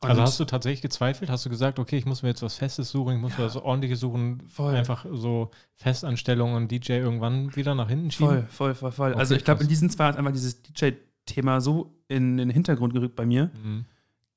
Und 0.01 0.09
Also 0.09 0.21
hast 0.21 0.39
du 0.39 0.45
tatsächlich 0.45 0.81
gezweifelt? 0.81 1.29
Hast 1.29 1.45
du 1.45 1.49
gesagt, 1.49 1.77
okay, 1.77 1.97
ich 1.97 2.05
muss 2.05 2.21
mir 2.23 2.29
jetzt 2.29 2.41
was 2.41 2.55
Festes 2.55 2.89
suchen, 2.89 3.15
ich 3.15 3.21
muss 3.21 3.33
Ja. 3.37 3.43
was 3.45 3.57
ordentliches 3.57 3.99
suchen, 3.99 4.41
Voll. 4.47 4.73
einfach 4.75 5.05
so 5.11 5.51
Festanstellungen 5.75 6.55
und 6.55 6.71
DJ 6.71 6.93
irgendwann 6.93 7.53
wieder 7.55 7.75
nach 7.75 7.89
hinten 7.89 8.09
Voll, 8.11 8.35
schieben? 8.37 8.47
voll, 8.47 8.75
voll, 8.75 8.91
voll. 8.93 9.11
Okay, 9.11 9.19
also 9.19 9.35
ich 9.35 9.43
glaube, 9.43 9.63
in 9.63 9.67
diesen 9.67 9.89
zwei 9.89 10.05
hat 10.05 10.15
einfach 10.17 10.31
dieses 10.31 10.61
DJ-Thema 10.63 11.59
so 11.59 11.93
in 12.07 12.37
den 12.37 12.49
Hintergrund 12.49 12.93
gerückt 12.93 13.17
bei 13.17 13.25
mir. 13.25 13.51
Mhm. 13.61 13.85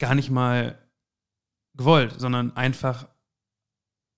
Gar 0.00 0.16
nicht 0.16 0.30
mal 0.30 0.76
gewollt, 1.74 2.14
sondern 2.18 2.56
einfach, 2.56 3.06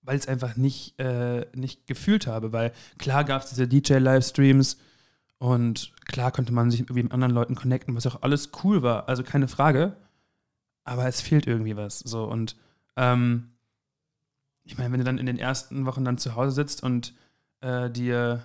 weil 0.01 0.15
ich 0.15 0.23
es 0.23 0.27
einfach 0.27 0.55
nicht, 0.55 0.99
äh, 0.99 1.45
nicht 1.55 1.85
gefühlt 1.85 2.25
habe. 2.25 2.53
Weil 2.53 2.71
klar 2.97 3.23
gab 3.23 3.43
es 3.43 3.49
diese 3.49 3.67
DJ-Livestreams 3.67 4.77
und 5.37 5.93
klar 6.05 6.31
konnte 6.31 6.53
man 6.53 6.71
sich 6.71 6.81
irgendwie 6.81 7.03
mit 7.03 7.11
anderen 7.11 7.33
Leuten 7.33 7.55
connecten, 7.55 7.95
was 7.95 8.07
auch 8.07 8.21
alles 8.21 8.51
cool 8.63 8.83
war. 8.83 9.09
Also 9.09 9.23
keine 9.23 9.47
Frage. 9.47 9.95
Aber 10.83 11.07
es 11.07 11.21
fehlt 11.21 11.47
irgendwie 11.47 11.75
was. 11.75 11.99
So 11.99 12.25
und 12.25 12.55
ähm, 12.95 13.51
ich 14.63 14.77
meine, 14.77 14.91
wenn 14.91 14.99
du 14.99 15.05
dann 15.05 15.17
in 15.17 15.25
den 15.25 15.39
ersten 15.39 15.85
Wochen 15.85 16.05
dann 16.05 16.17
zu 16.17 16.35
Hause 16.35 16.51
sitzt 16.51 16.83
und 16.83 17.13
äh, 17.61 17.89
dir 17.89 18.43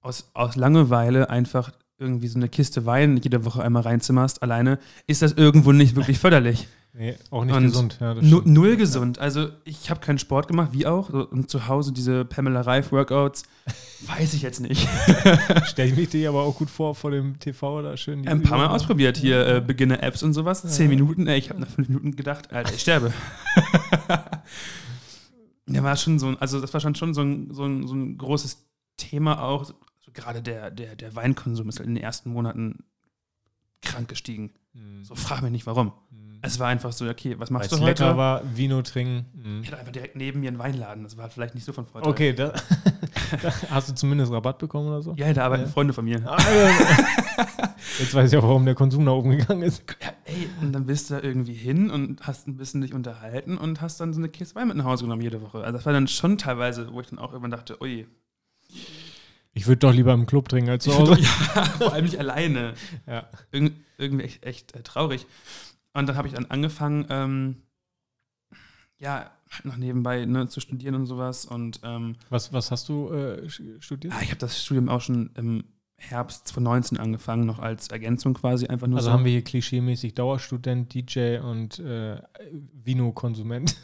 aus, 0.00 0.30
aus 0.34 0.56
Langeweile 0.56 1.30
einfach 1.30 1.72
irgendwie 2.02 2.28
so 2.28 2.38
eine 2.38 2.48
Kiste 2.50 2.84
Wein 2.84 3.16
jede 3.16 3.44
Woche 3.46 3.62
einmal 3.62 3.82
reinzimmerst, 3.82 4.42
alleine, 4.42 4.78
ist 5.06 5.22
das 5.22 5.32
irgendwo 5.32 5.72
nicht 5.72 5.96
wirklich 5.96 6.18
förderlich. 6.18 6.68
Nee, 6.94 7.14
auch 7.30 7.46
nicht 7.46 7.56
Und 7.56 7.62
gesund. 7.62 7.96
Ja, 8.02 8.12
das 8.12 8.22
Nu 8.22 8.40
stimmt. 8.40 8.46
null 8.54 8.76
gesund. 8.76 9.18
Also 9.18 9.48
ich 9.64 9.88
habe 9.88 10.00
keinen 10.00 10.18
Sport 10.18 10.46
gemacht, 10.46 10.72
wie 10.72 10.84
auch. 10.86 11.08
Und 11.08 11.48
zu 11.48 11.66
Hause 11.66 11.90
diese 11.90 12.26
Pamela 12.26 12.60
Reif 12.60 12.92
Workouts, 12.92 13.44
weiß 14.02 14.34
ich 14.34 14.42
jetzt 14.42 14.60
nicht. 14.60 14.86
Stell 15.64 15.88
ich 15.88 15.96
mich 15.96 16.10
dir 16.10 16.28
aber 16.28 16.42
auch 16.42 16.54
gut 16.54 16.68
vor, 16.68 16.94
vor 16.94 17.10
dem 17.10 17.38
TV 17.38 17.80
da 17.80 17.96
schön. 17.96 18.28
Ein 18.28 18.42
paar 18.42 18.58
Mal 18.58 18.66
ausprobiert 18.66 19.16
hier, 19.16 19.46
äh, 19.46 19.60
Beginner-Apps 19.62 20.22
und 20.22 20.34
sowas. 20.34 20.60
Zehn 20.68 20.90
Ja. 20.90 20.96
Minuten, 20.98 21.26
ey, 21.28 21.38
ich 21.38 21.48
habe 21.48 21.60
nach 21.62 21.68
fünf 21.70 21.88
Minuten 21.88 22.14
gedacht, 22.14 22.52
Alter, 22.52 22.74
ich 22.74 22.82
sterbe. 22.82 23.10
Der 25.66 25.82
war 25.82 25.96
schon 25.96 26.18
so 26.18 26.26
ein, 26.26 26.36
also 26.40 26.60
das 26.60 26.74
war 26.74 26.80
schon, 26.80 26.94
schon 26.94 27.14
so, 27.14 27.22
ein, 27.22 27.48
so, 27.54 27.64
ein, 27.64 27.86
so 27.86 27.94
ein 27.94 28.18
großes 28.18 28.66
Thema 28.98 29.42
auch. 29.42 29.72
So, 30.04 30.10
gerade 30.12 30.42
der, 30.42 30.70
der, 30.70 30.96
der 30.96 31.14
Weinkonsum 31.14 31.68
ist 31.68 31.78
halt 31.78 31.88
in 31.88 31.94
den 31.94 32.02
ersten 32.04 32.30
Monaten 32.30 32.84
krank 33.82 34.08
gestiegen. 34.08 34.52
Mhm. 34.74 35.04
So 35.04 35.14
frag 35.14 35.42
mich 35.42 35.52
nicht 35.52 35.66
warum. 35.66 35.92
Mhm. 36.10 36.38
Es 36.42 36.58
war 36.58 36.68
einfach 36.68 36.92
so, 36.92 37.08
okay, 37.08 37.38
was 37.38 37.50
machst 37.50 37.70
Weil's 37.70 37.80
du 37.80 37.86
heute? 37.86 38.02
lecker 38.04 38.16
war, 38.16 38.42
Vino 38.56 38.82
trinken. 38.82 39.26
Mhm. 39.34 39.60
Ich 39.62 39.68
hatte 39.68 39.78
einfach 39.78 39.92
direkt 39.92 40.16
neben 40.16 40.40
mir 40.40 40.48
einen 40.48 40.58
Weinladen. 40.58 41.04
Das 41.04 41.16
war 41.16 41.30
vielleicht 41.30 41.54
nicht 41.54 41.64
so 41.64 41.72
von 41.72 41.86
Vorteil. 41.86 42.10
Okay, 42.10 42.32
da, 42.32 42.52
da 43.42 43.52
hast 43.70 43.88
du 43.90 43.94
zumindest 43.94 44.32
Rabatt 44.32 44.58
bekommen 44.58 44.88
oder 44.88 45.02
so? 45.02 45.14
Ja, 45.16 45.32
da 45.32 45.44
arbeiten 45.44 45.64
Ja. 45.64 45.68
Freunde 45.68 45.92
von 45.92 46.04
mir. 46.04 46.20
Ah, 46.26 46.36
ja. 46.40 47.74
Jetzt 47.98 48.14
weiß 48.14 48.32
ich 48.32 48.38
auch, 48.38 48.42
warum 48.42 48.64
der 48.64 48.74
Konsum 48.74 49.04
nach 49.04 49.12
oben 49.12 49.30
gegangen 49.36 49.62
ist. 49.62 49.82
Ja, 50.00 50.12
ey, 50.24 50.48
und 50.60 50.72
dann 50.72 50.86
bist 50.86 51.10
du 51.10 51.14
da 51.14 51.22
irgendwie 51.22 51.54
hin 51.54 51.90
und 51.90 52.26
hast 52.26 52.48
ein 52.48 52.56
bisschen 52.56 52.80
dich 52.80 52.94
unterhalten 52.94 53.56
und 53.58 53.80
hast 53.80 54.00
dann 54.00 54.12
so 54.12 54.18
eine 54.20 54.28
Kiste 54.28 54.54
Wein 54.56 54.68
mit 54.68 54.76
nach 54.76 54.84
Hause 54.84 55.04
genommen 55.04 55.22
jede 55.22 55.42
Woche. 55.42 55.58
Also 55.58 55.72
das 55.72 55.86
war 55.86 55.92
dann 55.92 56.08
schon 56.08 56.38
teilweise, 56.38 56.92
wo 56.92 57.00
ich 57.00 57.08
dann 57.08 57.18
auch 57.18 57.30
irgendwann 57.32 57.50
dachte, 57.52 57.80
ui, 57.82 58.06
Ich 59.54 59.66
würde 59.66 59.78
doch 59.80 59.92
lieber 59.92 60.12
im 60.14 60.26
Club 60.26 60.48
trinken 60.48 60.70
als 60.70 60.84
zu 60.84 60.96
Hause. 60.96 61.18
ja, 61.20 61.64
vor 61.64 61.92
allem 61.92 62.04
nicht 62.04 62.18
alleine. 62.18 62.74
Ja. 63.06 63.28
Irg 63.50 63.72
irgendwie 63.98 64.24
echt, 64.24 64.44
echt 64.44 64.74
äh, 64.74 64.82
traurig. 64.82 65.26
Und 65.92 66.08
dann 66.08 66.16
habe 66.16 66.26
ich 66.26 66.34
dann 66.34 66.46
angefangen, 66.46 67.06
ähm, 67.10 67.56
ja, 68.98 69.30
halt 69.50 69.64
noch 69.64 69.76
nebenbei 69.76 70.24
ne, 70.24 70.48
zu 70.48 70.60
studieren 70.60 70.94
und 70.94 71.06
sowas. 71.06 71.44
Und 71.44 71.80
ähm, 71.84 72.16
Was, 72.30 72.52
was 72.52 72.70
hast 72.70 72.88
du 72.88 73.10
äh, 73.12 73.48
studiert? 73.80 74.14
ah, 74.16 74.20
ich 74.22 74.30
habe 74.30 74.38
das 74.38 74.64
Studium 74.64 74.88
auch 74.88 75.00
schon 75.02 75.30
im 75.36 75.64
Herbst 75.98 76.48
2019 76.48 76.98
angefangen, 76.98 77.46
noch 77.46 77.58
als 77.60 77.88
Ergänzung 77.88 78.34
quasi 78.34 78.66
einfach 78.66 78.86
nur 78.88 78.96
Also 78.98 79.10
so. 79.10 79.12
haben 79.12 79.24
wir 79.24 79.32
hier 79.32 79.44
klischeemäßig 79.44 80.14
Dauerstudent, 80.14 80.94
DJ 80.94 81.38
und 81.38 81.78
äh, 81.78 82.20
Vino-Konsument. 82.72 83.76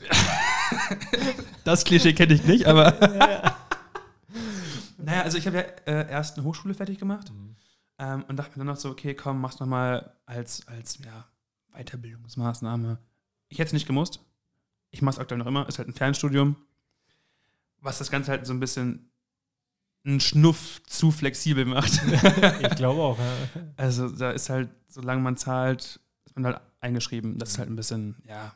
das 1.65 1.85
Klischee 1.85 2.15
kenne 2.15 2.35
ich 2.35 2.45
nicht, 2.45 2.67
aber. 2.67 3.55
Naja, 4.99 5.23
also 5.23 5.39
ich 5.39 5.47
habe 5.47 5.59
ja 5.59 5.63
äh, 5.63 6.11
erst 6.11 6.37
eine 6.37 6.47
Hochschule 6.47 6.75
fertig 6.75 6.99
gemacht 6.99 7.33
ähm, 7.99 8.25
und 8.29 8.37
dachte 8.37 8.53
mir 8.53 8.65
dann 8.65 8.75
noch 8.75 8.81
so, 8.81 8.91
okay, 8.91 9.15
komm, 9.15 9.41
mach's 9.41 9.61
nochmal 9.61 10.13
als, 10.27 10.67
als 10.67 10.99
ja, 11.05 11.27
Weiterbildungsmaßnahme. 11.73 12.99
Ich 13.49 13.59
hätte 13.59 13.69
es 13.69 13.73
nicht 13.73 13.87
gemusst. 13.87 14.21
Ich 14.91 15.03
mache 15.03 15.15
es 15.15 15.19
aktuell 15.19 15.39
noch 15.39 15.47
immer. 15.47 15.69
Ist 15.69 15.79
halt 15.79 15.89
ein 15.89 15.95
Fernstudium, 15.95 16.57
was 17.81 17.99
das 17.99 18.11
Ganze 18.11 18.33
halt 18.33 18.47
so 18.47 18.53
ein 18.53 18.61
bisschen 18.61 19.11
einen 20.05 20.21
Schnuff 20.21 20.83
zu 20.85 21.11
flexibel 21.11 21.65
macht. 21.65 22.01
Ich 22.63 22.77
glaube 22.77 23.01
auch. 23.01 23.19
Ja. 23.19 23.37
also 23.77 24.09
da 24.09 24.31
ist 24.31 24.49
halt, 24.51 24.71
solange 24.89 25.23
man 25.23 25.37
zahlt, 25.37 26.01
ist 26.25 26.35
man 26.37 26.47
halt 26.47 26.61
eingeschrieben. 26.81 27.39
Das 27.39 27.51
ist 27.51 27.59
halt 27.59 27.71
ein 27.71 27.77
bisschen, 27.77 28.17
ja, 28.25 28.55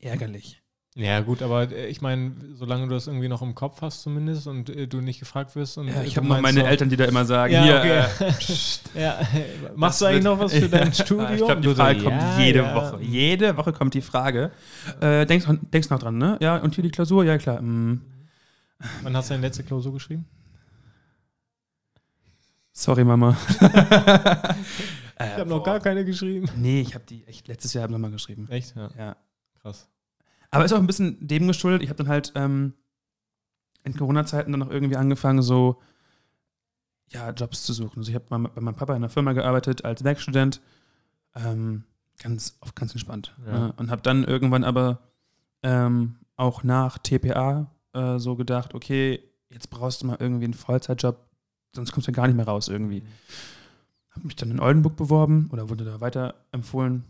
ärgerlich. 0.00 0.62
Ja, 1.00 1.20
gut, 1.20 1.42
aber 1.42 1.70
äh, 1.70 1.86
ich 1.86 2.00
meine, 2.00 2.32
solange 2.56 2.88
du 2.88 2.94
das 2.94 3.06
irgendwie 3.06 3.28
noch 3.28 3.40
im 3.40 3.54
Kopf 3.54 3.82
hast, 3.82 4.02
zumindest, 4.02 4.48
und 4.48 4.68
äh, 4.68 4.88
du 4.88 5.00
nicht 5.00 5.20
gefragt 5.20 5.54
wirst. 5.54 5.78
Und, 5.78 5.86
Ja, 5.86 6.00
äh, 6.02 6.06
ich 6.06 6.16
habe 6.16 6.26
noch 6.26 6.40
meine 6.40 6.60
so- 6.60 6.66
Eltern, 6.66 6.88
die 6.90 6.96
da 6.96 7.04
immer 7.04 7.24
sagen, 7.24 7.52
Ja, 7.54 7.62
hier, 7.62 8.08
okay. 8.18 8.32
äh, 8.96 9.00
Ja, 9.00 9.20
machst 9.76 10.00
du 10.00 10.06
eigentlich 10.06 10.24
noch 10.24 10.40
was 10.40 10.52
für 10.52 10.68
dein 10.68 10.88
Ja, 10.88 10.92
Studium? 10.92 11.30
Ich 11.32 11.36
glaube, 11.36 11.56
die 11.60 11.62
Du 11.62 11.70
so, 11.70 11.76
Frage 11.76 12.02
kommt 12.02 12.20
jede. 12.40 12.64
Woche. 12.74 12.98
Jede 13.00 13.56
Woche 13.56 13.72
kommt 13.72 13.94
die 13.94 14.00
Frage. 14.02 14.50
Äh, 15.00 15.24
denkst, 15.24 15.46
denkst 15.72 15.88
noch 15.90 16.00
dran, 16.00 16.18
ne? 16.18 16.36
Ja, 16.40 16.56
und 16.56 16.74
hier 16.74 16.82
die 16.82 16.90
Klausur? 16.90 17.24
Ja, 17.24 17.38
klar. 17.38 17.60
Mm. 17.62 18.00
Wann 19.02 19.16
hast 19.16 19.30
du 19.30 19.34
deine 19.34 19.46
letzte 19.46 19.62
Klausur 19.62 19.92
geschrieben? 19.92 20.26
Sorry, 22.72 23.04
Mama. 23.04 23.36
Ich 25.20 25.36
habe 25.40 25.50
noch 25.50 25.64
gar 25.64 25.80
keine 25.80 26.04
geschrieben. 26.04 26.48
Nee, 26.56 26.80
ich 26.80 26.94
habe 26.94 27.04
die 27.08 27.24
echt 27.26 27.48
letztes 27.48 27.72
Jahr 27.72 27.88
nochmal 27.88 28.12
geschrieben. 28.12 28.46
Echt? 28.50 28.76
Ja, 28.76 28.88
Ja. 28.96 29.16
krass. 29.60 29.88
Aber 30.50 30.64
ist 30.64 30.72
auch 30.72 30.78
ein 30.78 30.86
bisschen 30.86 31.26
dem 31.26 31.46
geschuldet. 31.46 31.82
Ich 31.82 31.88
habe 31.88 31.98
dann 31.98 32.08
halt 32.08 32.32
ähm, 32.34 32.74
in 33.84 33.96
Corona-Zeiten 33.96 34.52
dann 34.52 34.60
noch 34.60 34.70
irgendwie 34.70 34.96
angefangen, 34.96 35.42
so 35.42 35.80
ja, 37.10 37.30
Jobs 37.30 37.64
zu 37.64 37.72
suchen. 37.72 37.98
Also 37.98 38.10
ich 38.10 38.14
habe 38.14 38.26
bei 38.28 38.38
meinem 38.38 38.74
Papa 38.74 38.92
in 38.92 38.98
einer 38.98 39.08
Firma 39.08 39.32
gearbeitet 39.32 39.84
als 39.84 40.04
Werkstudent. 40.04 40.60
Ähm, 41.34 41.84
ganz, 42.18 42.56
auf 42.60 42.74
ganz 42.74 42.92
entspannt. 42.92 43.34
Ja. 43.46 43.68
Äh, 43.68 43.72
und 43.76 43.90
habe 43.90 44.02
dann 44.02 44.24
irgendwann 44.24 44.64
aber 44.64 45.00
ähm, 45.62 46.16
auch 46.36 46.62
nach 46.62 46.98
TPA 46.98 47.70
äh, 47.94 48.18
so 48.18 48.36
gedacht, 48.36 48.74
okay, 48.74 49.22
jetzt 49.50 49.70
brauchst 49.70 50.02
du 50.02 50.06
mal 50.06 50.16
irgendwie 50.20 50.44
einen 50.44 50.54
Vollzeitjob, 50.54 51.18
sonst 51.74 51.92
kommst 51.92 52.08
du 52.08 52.12
gar 52.12 52.26
nicht 52.26 52.36
mehr 52.36 52.46
raus 52.46 52.68
irgendwie. 52.68 53.02
Habe 54.10 54.26
mich 54.26 54.36
dann 54.36 54.50
in 54.50 54.60
Oldenburg 54.60 54.96
beworben 54.96 55.48
oder 55.52 55.68
wurde 55.68 55.84
da 55.84 56.00
weiter 56.00 56.34
empfohlen. 56.52 57.04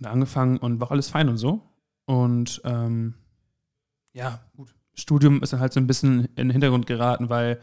Da 0.00 0.10
angefangen 0.10 0.58
und 0.58 0.80
war 0.80 0.90
alles 0.90 1.08
fein 1.10 1.28
und 1.28 1.36
so. 1.36 1.62
Und 2.06 2.60
ähm, 2.64 3.14
ja, 4.12 4.40
gut. 4.56 4.74
Studium 4.94 5.42
ist 5.42 5.52
dann 5.52 5.60
halt 5.60 5.72
so 5.72 5.80
ein 5.80 5.86
bisschen 5.86 6.26
in 6.36 6.48
den 6.48 6.50
Hintergrund 6.50 6.86
geraten, 6.86 7.30
weil 7.30 7.58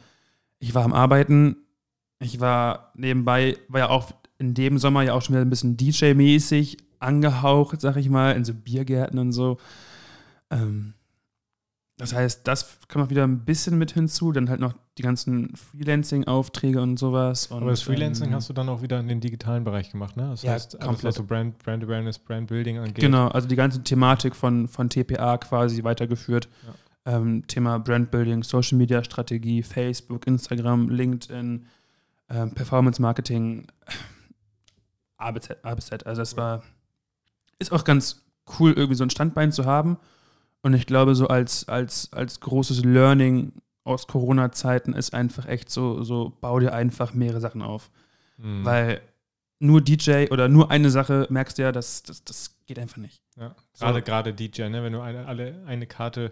ich 0.57 0.73
war 0.73 0.83
am 0.83 0.93
Arbeiten. 0.93 1.57
Ich 2.19 2.39
war 2.39 2.91
nebenbei, 2.95 3.57
war 3.67 3.79
ja 3.79 3.89
auch 3.89 4.11
in 4.39 4.53
dem 4.53 4.77
Sommer 4.77 5.03
ja 5.03 5.13
auch 5.13 5.21
schon 5.21 5.35
wieder 5.35 5.45
ein 5.45 5.49
bisschen 5.49 5.77
DJ-mäßig 5.77 6.77
angehaucht, 6.99 7.81
sag 7.81 7.97
ich 7.97 8.09
mal, 8.09 8.35
in 8.35 8.45
so 8.45 8.53
Biergärten 8.53 9.19
und 9.19 9.31
so. 9.31 9.57
Ähm, 10.49 10.95
das 11.99 12.13
heißt, 12.13 12.47
das 12.47 12.79
kam 12.87 13.01
auch 13.03 13.09
wieder 13.09 13.25
ein 13.25 13.43
bisschen 13.43 13.77
mit 13.77 13.91
hinzu. 13.91 14.31
Dann 14.31 14.49
halt 14.49 14.61
noch 14.61 14.73
die 14.97 15.01
ganzen 15.01 15.53
Freelancing-Aufträge 15.55 16.81
und 16.81 16.97
sowas. 16.97 17.47
Und, 17.47 17.61
Aber 17.61 17.71
das 17.71 17.81
Freelancing 17.81 18.29
ähm, 18.29 18.35
hast 18.35 18.47
du 18.47 18.53
dann 18.53 18.69
auch 18.69 18.81
wieder 18.81 19.01
in 19.01 19.09
den 19.09 19.19
digitalen 19.19 19.65
Bereich 19.65 19.91
gemacht, 19.91 20.15
ne? 20.15 20.29
Das 20.29 20.43
Ja, 20.43 20.53
heißt, 20.53 20.75
alles, 20.75 20.85
komplett. 20.85 21.03
was 21.03 21.15
so 21.15 21.25
Brand, 21.25 21.57
Brand 21.59 21.83
Awareness, 21.83 22.17
Brand 22.17 22.47
Building 22.47 22.77
angeht. 22.77 22.95
Genau, 23.03 23.27
also 23.27 23.49
die 23.49 23.57
ganze 23.57 23.83
Thematik 23.83 24.33
von, 24.33 24.69
von 24.69 24.89
TPA 24.89 25.37
quasi 25.39 25.83
weitergeführt. 25.83 26.47
Ähm, 27.05 27.45
Thema 27.47 27.79
Brandbuilding, 27.79 28.43
Social 28.43 28.77
Media 28.77 29.03
Strategie, 29.03 29.61
Facebook, 29.61 30.25
Instagram, 30.25 30.87
LinkedIn, 30.87 31.65
ähm, 32.29 32.53
Performance 32.53 33.01
Marketing, 33.01 33.67
A 35.17 35.31
bis 35.31 35.43
Z, 35.43 35.57
A 35.63 35.75
bis 35.75 35.87
Z. 35.87 36.05
Also 36.07 36.21
das 36.21 36.37
war, 36.37 36.63
ist 37.57 37.73
auch 37.73 37.83
ganz 37.83 38.23
cool, 38.57 38.71
irgendwie 38.71 38.95
so 38.95 39.03
ein 39.03 39.09
Standbein 39.09 39.51
zu 39.51 39.65
haben. 39.65 39.97
Und 40.61 40.73
ich 40.73 40.85
glaube, 40.85 41.15
so 41.15 41.27
als, 41.27 41.67
als, 41.67 42.11
als 42.13 42.39
großes 42.39 42.83
Learning 42.83 43.53
aus 43.83 44.07
Corona-Zeiten 44.07 44.93
ist 44.93 45.13
einfach 45.13 45.45
echt 45.47 45.69
so, 45.69 46.03
so, 46.03 46.37
bau 46.41 46.59
dir 46.59 46.73
einfach 46.73 47.13
mehrere 47.13 47.39
Sachen 47.39 47.61
auf. 47.61 47.89
Mhm. 48.37 48.65
Weil 48.65 49.01
nur 49.59 49.81
DJ 49.81 50.27
oder 50.31 50.47
nur 50.47 50.71
eine 50.71 50.89
Sache 50.89 51.27
merkst 51.29 51.57
du 51.57 51.63
ja, 51.63 51.71
das, 51.71 52.03
das, 52.03 52.23
das 52.23 52.55
geht 52.65 52.79
einfach 52.79 52.97
nicht. 52.97 53.21
Ja, 53.37 53.55
So. 53.73 53.85
gerade 53.85 54.01
gerade 54.01 54.33
DJ, 54.33 54.69
ne? 54.69 54.83
wenn 54.83 54.93
du 54.93 55.01
eine, 55.01 55.25
alle 55.25 55.63
eine 55.65 55.85
Karte 55.85 56.31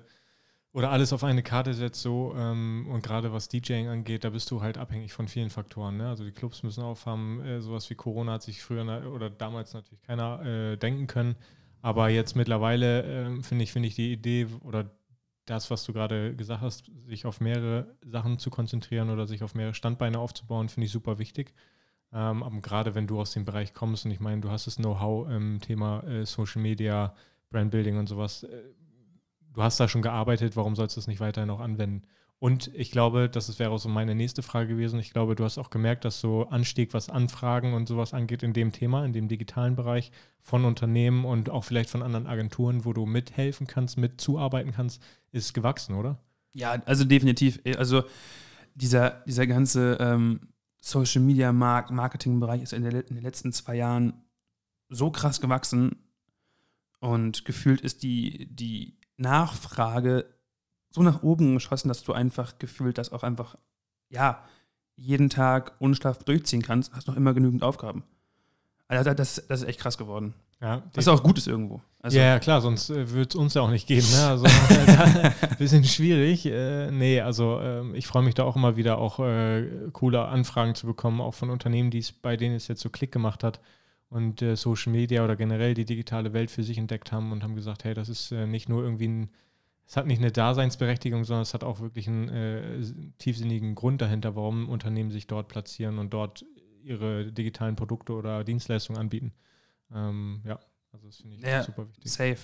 oder 0.72 0.92
alles 0.92 1.12
auf 1.12 1.24
eine 1.24 1.44
Karte 1.44 1.74
setzt, 1.74 2.02
so 2.02 2.36
ähm, 2.38 2.88
und 2.90 3.02
gerade 3.02 3.34
was 3.34 3.50
DJing 3.50 3.88
angeht, 3.88 4.24
da 4.24 4.30
bist 4.30 4.52
du 4.52 4.62
halt 4.62 4.78
abhängig 4.78 5.12
von 5.12 5.28
vielen 5.28 5.50
Faktoren. 5.50 5.98
Ne? 5.98 6.08
Also 6.08 6.24
die 6.24 6.32
Clubs 6.32 6.64
müssen 6.64 6.84
aufhaben, 6.84 7.42
äh, 7.42 7.62
sowas 7.62 7.90
wie 7.90 7.96
Corona 7.96 8.34
hat 8.34 8.44
sich 8.44 8.62
früher 8.62 9.12
oder 9.12 9.30
damals 9.30 9.74
natürlich 9.74 10.04
keiner 10.04 10.46
äh, 10.46 10.78
denken 10.78 11.08
können. 11.08 11.36
Aber 11.82 12.10
jetzt 12.10 12.36
mittlerweile 12.36 13.04
ähm, 13.04 13.44
finde 13.44 13.64
ich, 13.64 13.72
finde 13.72 13.88
ich 13.88 13.96
die 13.96 14.12
Idee 14.12 14.48
oder 14.62 14.92
das, 15.46 15.72
was 15.72 15.84
du 15.86 15.94
gerade 15.94 16.36
gesagt 16.36 16.62
hast, 16.62 16.92
sich 17.08 17.26
auf 17.26 17.40
mehrere 17.40 17.96
Sachen 18.06 18.38
zu 18.38 18.50
konzentrieren 18.50 19.10
oder 19.10 19.28
sich 19.28 19.44
auf 19.44 19.56
mehrere 19.56 19.74
Standbeine 19.74 20.20
aufzubauen, 20.20 20.70
finde 20.70 20.86
ich 20.86 20.92
super 20.92 21.20
wichtig. 21.20 21.54
Ähm, 22.14 22.44
aber 22.44 22.62
gerade 22.62 22.96
wenn 22.96 23.08
du 23.08 23.20
aus 23.20 23.32
dem 23.32 23.46
Bereich 23.46 23.74
kommst 23.74 24.06
und 24.06 24.12
ich 24.12 24.20
meine, 24.20 24.42
du 24.42 24.50
hast 24.50 24.68
das 24.68 24.78
Know-how 24.78 25.30
im 25.30 25.60
Thema 25.62 26.04
äh, 26.04 26.26
Social 26.26 26.62
Media, 26.62 27.16
Brandbuilding 27.50 27.98
und 27.98 28.08
sowas, 28.08 28.44
äh, 28.44 28.64
du 29.54 29.64
hast 29.64 29.80
da 29.80 29.88
schon 29.88 30.02
gearbeitet, 30.02 30.56
warum 30.56 30.76
sollst 30.76 30.96
du 30.96 31.00
es 31.00 31.08
nicht 31.08 31.20
weiterhin 31.20 31.50
auch 31.50 31.60
anwenden? 31.60 32.04
Und 32.40 32.70
ich 32.76 32.92
glaube, 32.92 33.30
das 33.30 33.58
wäre 33.58 33.72
auch 33.72 33.80
so 33.80 33.90
meine 33.90 34.14
nächste 34.14 34.44
Frage 34.44 34.70
gewesen. 34.70 35.00
Ich 35.00 35.12
glaube, 35.12 35.36
du 35.36 35.44
hast 35.44 35.58
auch 35.58 35.72
gemerkt, 35.72 36.06
dass 36.06 36.22
so 36.22 36.48
Anstieg, 36.50 36.94
was 36.94 37.10
Anfragen 37.10 37.74
und 37.74 37.88
sowas 37.88 38.14
angeht 38.14 38.44
in 38.44 38.54
dem 38.54 38.72
Thema, 38.72 39.04
in 39.06 39.14
dem 39.14 39.28
digitalen 39.28 39.76
Bereich 39.76 40.12
von 40.40 40.64
Unternehmen 40.64 41.26
und 41.26 41.50
auch 41.50 41.64
vielleicht 41.64 41.90
von 41.90 42.04
anderen 42.04 42.28
Agenturen, 42.28 42.86
wo 42.86 42.94
du 42.94 43.08
mithelfen 43.08 43.66
kannst, 43.66 43.98
mitzuarbeiten 43.98 44.72
kannst, 44.72 45.02
ist 45.32 45.56
gewachsen, 45.56 45.96
oder? 45.96 46.20
Ja, 46.54 46.82
also 46.86 47.06
definitiv. 47.06 47.60
Also 47.76 48.04
dieser, 48.76 49.24
dieser 49.26 49.48
ganze 49.48 49.98
ähm, 50.00 50.42
Social 50.80 51.24
Media 51.24 51.52
Mark 51.52 51.90
Marketing-Bereich 51.90 52.62
ist 52.62 52.74
in, 52.74 52.84
der, 52.84 52.94
in 52.94 53.16
den 53.16 53.24
letzten 53.24 53.52
zwei 53.52 53.76
Jahren 53.76 54.14
so 54.90 55.10
krass 55.10 55.42
gewachsen 55.42 56.04
und 57.00 57.46
gefühlt 57.46 57.82
ist 57.82 58.04
die, 58.04 58.48
die 58.56 59.00
Nachfrage 59.18 60.37
so 60.98 61.04
nach 61.04 61.24
oben 61.24 61.54
geschossen, 61.54 61.88
dass 61.88 62.04
du 62.04 62.14
einfach 62.14 62.58
gefühlt 62.60 62.98
das 62.98 63.12
auch 63.12 63.24
einfach, 63.24 63.56
ja, 64.10 64.44
jeden 64.96 65.30
Tag 65.30 65.74
unschlaf 65.80 66.24
durchziehen 66.24 66.64
kannst, 66.64 66.94
hast 66.94 67.08
noch 67.08 67.16
immer 67.16 67.34
genügend 67.34 67.64
Aufgaben. 67.64 68.04
Also 68.88 69.14
das, 69.14 69.46
das 69.48 69.62
ist 69.62 69.68
echt 69.68 69.80
krass 69.80 69.98
geworden. 69.98 70.34
Ja, 70.60 70.82
Was 70.96 71.08
auch 71.08 71.22
gut 71.22 71.38
ist 71.38 71.48
irgendwo. 71.48 71.82
Also, 72.00 72.18
ja, 72.18 72.40
klar, 72.40 72.62
sonst 72.62 72.90
äh, 72.90 73.12
würde 73.12 73.30
es 73.30 73.36
uns 73.36 73.54
ja 73.54 73.62
auch 73.62 73.70
nicht 73.70 73.86
geben. 73.86 74.08
Ne? 74.10 74.28
Also 74.28 74.46
bisschen 75.60 75.84
schwierig. 75.84 76.48
Äh, 76.48 76.90
nee, 76.90 77.22
also 77.22 77.60
ähm, 77.62 77.94
ich 77.94 78.08
freue 78.08 78.24
mich 78.24 78.34
da 78.34 78.44
auch 78.44 78.56
immer 78.56 78.76
wieder, 78.76 78.98
auch 78.98 79.20
äh, 79.20 79.68
coole 79.94 80.26
Anfragen 80.26 80.74
zu 80.74 80.88
bekommen, 80.88 81.22
auch 81.22 81.36
von 81.36 81.52
Unternehmen, 81.52 81.92
die 81.92 82.00
es, 82.00 82.12
bei 82.12 82.38
denen 82.38 82.56
es 82.56 82.68
jetzt 82.68 82.82
so 82.82 82.90
Klick 82.90 83.12
gemacht 83.12 83.44
hat 83.44 83.60
und 84.10 84.42
äh, 84.42 84.56
Social 84.56 84.92
Media 84.92 85.24
oder 85.24 85.36
generell 85.36 85.76
die 85.76 85.86
digitale 85.86 86.34
Welt 86.34 86.50
für 86.50 86.64
sich 86.64 86.78
entdeckt 86.78 87.12
haben 87.12 87.32
und 87.32 87.44
haben 87.44 87.56
gesagt, 87.56 87.84
hey, 87.84 87.94
das 87.94 88.10
ist 88.10 88.32
äh, 88.32 88.48
nicht 88.48 88.68
nur 88.68 88.84
irgendwie 88.84 89.08
ein, 89.08 89.30
es 89.88 89.96
hat 89.96 90.06
nicht 90.06 90.20
eine 90.20 90.32
Daseinsberechtigung, 90.32 91.24
sondern 91.24 91.44
es 91.44 91.54
hat 91.54 91.64
auch 91.64 91.80
wirklich 91.80 92.08
einen 92.08 92.28
äh, 92.30 92.82
tiefsinnigen 93.20 93.74
Grund 93.74 94.02
dahinter, 94.02 94.36
warum 94.36 94.68
Unternehmen 94.68 95.12
sich 95.12 95.28
dort 95.28 95.48
platzieren 95.48 95.98
und 95.98 96.14
dort 96.14 96.46
ihre 96.84 97.32
digitalen 97.32 97.76
Produkte 97.78 98.14
oder 98.14 98.44
Dienstleistungen 98.44 99.00
anbieten. 99.00 99.34
Ähm, 99.94 100.42
ja, 100.44 100.60
Also 100.92 101.08
das 101.08 101.18
finde 101.18 101.38
ich 101.38 101.42
Ja, 101.42 101.64
super 101.64 101.88
wichtig. 101.88 102.12
Safe. 102.12 102.38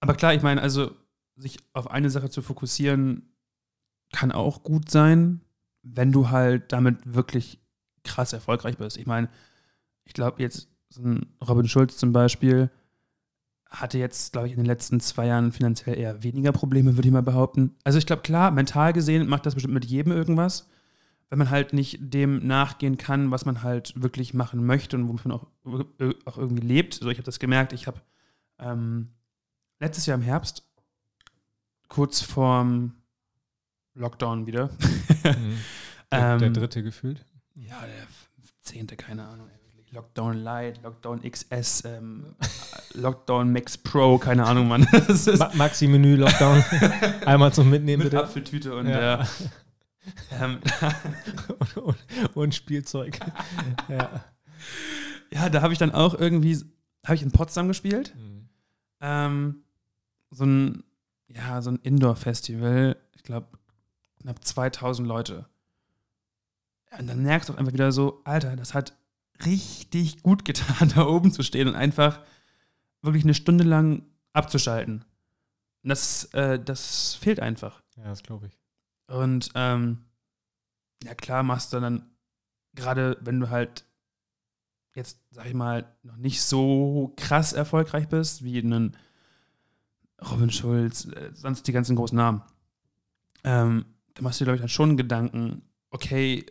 Aber 0.00 0.14
klar, 0.14 0.34
ich 0.34 0.42
meine, 0.42 0.62
also 0.62 0.92
sich 1.34 1.58
auf 1.72 1.90
eine 1.90 2.10
Sache 2.10 2.30
zu 2.30 2.42
fokussieren, 2.42 3.34
kann 4.12 4.30
auch 4.30 4.62
gut 4.62 4.90
sein, 4.90 5.40
wenn 5.82 6.12
du 6.12 6.30
halt 6.30 6.72
damit 6.72 7.14
wirklich 7.14 7.58
krass 8.04 8.32
erfolgreich 8.32 8.76
bist. 8.76 8.98
Ich 8.98 9.06
meine, 9.06 9.28
ich 10.04 10.12
glaube 10.12 10.42
jetzt, 10.42 10.68
so 10.90 11.02
ein 11.02 11.34
Robin 11.46 11.66
Schulz 11.66 11.96
zum 11.96 12.12
Beispiel 12.12 12.70
hatte 13.80 13.98
jetzt, 13.98 14.32
glaube 14.32 14.46
ich, 14.46 14.52
in 14.52 14.58
den 14.58 14.66
letzten 14.66 15.00
zwei 15.00 15.26
Jahren 15.26 15.50
finanziell 15.50 15.98
eher 15.98 16.22
weniger 16.22 16.52
Probleme, 16.52 16.96
würde 16.96 17.08
ich 17.08 17.12
mal 17.12 17.22
behaupten. 17.22 17.74
Also 17.84 17.98
ich 17.98 18.06
glaube, 18.06 18.22
klar, 18.22 18.50
mental 18.50 18.92
gesehen 18.92 19.26
macht 19.28 19.46
das 19.46 19.54
bestimmt 19.54 19.74
mit 19.74 19.84
jedem 19.84 20.12
irgendwas. 20.12 20.68
Wenn 21.30 21.38
man 21.38 21.48
halt 21.50 21.72
nicht 21.72 21.98
dem 22.00 22.46
nachgehen 22.46 22.98
kann, 22.98 23.30
was 23.30 23.46
man 23.46 23.62
halt 23.62 23.94
wirklich 24.00 24.34
machen 24.34 24.66
möchte 24.66 24.96
und 24.96 25.08
womit 25.08 25.24
man 25.24 25.38
auch, 25.38 25.46
auch 26.26 26.36
irgendwie 26.36 26.66
lebt. 26.66 26.96
Also 27.00 27.08
ich 27.08 27.16
habe 27.16 27.24
das 27.24 27.38
gemerkt, 27.38 27.72
ich 27.72 27.86
habe 27.86 28.00
ähm, 28.58 29.08
letztes 29.80 30.04
Jahr 30.06 30.18
im 30.18 30.22
Herbst, 30.22 30.68
kurz 31.88 32.20
vorm 32.20 32.92
Lockdown 33.94 34.46
wieder, 34.46 34.70
Mhm. 35.24 35.58
Der, 36.10 36.36
der 36.38 36.48
ähm, 36.48 36.54
dritte 36.54 36.82
gefühlt. 36.82 37.24
ja, 37.54 37.80
der 37.80 38.06
zehnte, 38.60 38.96
keine 38.96 39.24
Ahnung. 39.26 39.48
ey. 39.48 39.61
Lockdown 39.92 40.38
Lite, 40.42 40.80
Lockdown 40.82 41.20
XS, 41.22 41.84
ähm, 41.84 42.34
Lockdown 42.94 43.52
Max 43.52 43.76
Pro, 43.76 44.16
keine 44.18 44.44
Ahnung, 44.46 44.66
Mann. 44.68 44.86
Ma 45.38 45.50
Maxi-Menü, 45.54 46.16
Lockdown. 46.16 46.64
Einmal 47.26 47.52
zum 47.52 47.68
Mitnehmen, 47.68 48.02
mit 48.02 48.10
bitte. 48.12 48.24
Apfeltüte 48.24 48.74
und 48.74 48.86
Ja. 48.88 49.22
äh, 49.22 49.26
ähm, 50.40 50.58
und, 51.58 51.76
und, 51.76 51.96
und 52.34 52.54
Spielzeug. 52.54 53.18
ja. 53.88 54.24
ja, 55.30 55.48
da 55.50 55.60
habe 55.62 55.72
ich 55.74 55.78
dann 55.78 55.92
auch 55.92 56.14
irgendwie, 56.14 56.56
habe 57.04 57.14
ich 57.14 57.22
in 57.22 57.30
Potsdam 57.30 57.68
gespielt. 57.68 58.14
Mhm. 58.16 58.48
Ähm, 59.00 59.64
so 60.30 60.44
ein, 60.44 60.84
ja, 61.28 61.60
so 61.60 61.70
ein 61.70 61.76
Indoor-Festival, 61.76 62.96
ich 63.14 63.22
glaube, 63.24 63.46
knapp 64.22 64.42
2000 64.42 65.06
Leute. 65.06 65.44
Ja, 66.90 66.98
und 66.98 67.06
dann 67.08 67.22
merkst 67.22 67.48
du 67.48 67.52
auch 67.52 67.58
einfach 67.58 67.72
wieder 67.74 67.92
so, 67.92 68.22
Alter, 68.24 68.56
das 68.56 68.72
hat 68.74 68.94
richtig 69.44 70.22
gut 70.22 70.44
getan, 70.44 70.92
da 70.94 71.06
oben 71.06 71.32
zu 71.32 71.42
stehen 71.42 71.68
und 71.68 71.74
einfach 71.74 72.20
wirklich 73.02 73.24
eine 73.24 73.34
Stunde 73.34 73.64
lang 73.64 74.04
abzuschalten. 74.32 75.04
Und 75.82 75.88
das, 75.88 76.24
äh, 76.32 76.58
das 76.58 77.14
fehlt 77.14 77.40
einfach. 77.40 77.82
Ja, 77.96 78.04
das 78.04 78.22
glaube 78.22 78.46
ich. 78.46 78.58
Und 79.08 79.50
ähm, 79.54 80.04
ja, 81.02 81.14
klar 81.14 81.42
machst 81.42 81.72
du 81.72 81.80
dann, 81.80 82.10
gerade 82.74 83.18
wenn 83.20 83.40
du 83.40 83.50
halt 83.50 83.84
jetzt, 84.94 85.18
sag 85.30 85.46
ich 85.46 85.54
mal, 85.54 85.84
noch 86.02 86.16
nicht 86.16 86.42
so 86.42 87.12
krass 87.16 87.52
erfolgreich 87.52 88.08
bist, 88.08 88.44
wie 88.44 88.58
einen 88.58 88.96
Robin 90.30 90.50
Schulz, 90.50 91.06
äh, 91.06 91.30
sonst 91.34 91.66
die 91.66 91.72
ganzen 91.72 91.96
großen 91.96 92.16
Namen, 92.16 92.42
ähm, 93.44 93.84
da 94.14 94.22
machst 94.22 94.40
du 94.40 94.44
dir, 94.44 94.46
glaube 94.46 94.56
ich, 94.56 94.62
dann 94.62 94.68
schon 94.68 94.96
Gedanken, 94.96 95.62
okay, 95.90 96.46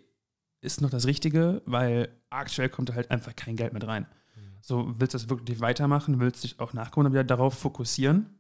ist 0.62 0.82
noch 0.82 0.89
das 0.89 1.06
Richtige, 1.06 1.62
weil 1.65 2.10
aktuell 2.30 2.70
kommt 2.70 2.89
da 2.89 2.94
halt 2.94 3.12
einfach 3.12 3.36
kein 3.36 3.56
Geld 3.56 3.74
mit 3.74 3.86
rein. 3.86 4.06
So, 4.62 4.94
willst 5.00 5.15
du 5.15 5.18
das 5.18 5.30
wirklich 5.30 5.60
weitermachen? 5.60 6.20
Willst 6.20 6.44
du 6.44 6.48
dich 6.48 6.60
auch 6.60 6.74
nach 6.74 6.91
Corona 6.91 7.12
wieder 7.12 7.24
darauf 7.24 7.58
fokussieren? 7.58 8.39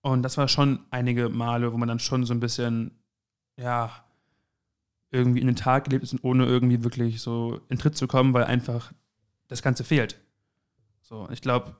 Und 0.00 0.22
das 0.22 0.38
war 0.38 0.48
schon 0.48 0.80
einige 0.90 1.28
Male, 1.28 1.72
wo 1.72 1.76
man 1.76 1.88
dann 1.88 1.98
schon 1.98 2.24
so 2.24 2.32
ein 2.32 2.40
bisschen, 2.40 2.92
ja, 3.56 4.04
irgendwie 5.10 5.40
in 5.40 5.46
den 5.46 5.56
Tag 5.56 5.84
gelebt 5.84 6.04
ist 6.04 6.12
und 6.12 6.24
ohne 6.24 6.46
irgendwie 6.46 6.84
wirklich 6.84 7.20
so 7.20 7.60
in 7.68 7.78
Tritt 7.78 7.96
zu 7.96 8.06
kommen, 8.06 8.32
weil 8.32 8.44
einfach 8.44 8.92
das 9.48 9.60
Ganze 9.60 9.84
fehlt. 9.84 10.18
So, 11.02 11.28
ich 11.30 11.42
glaube, 11.42 11.76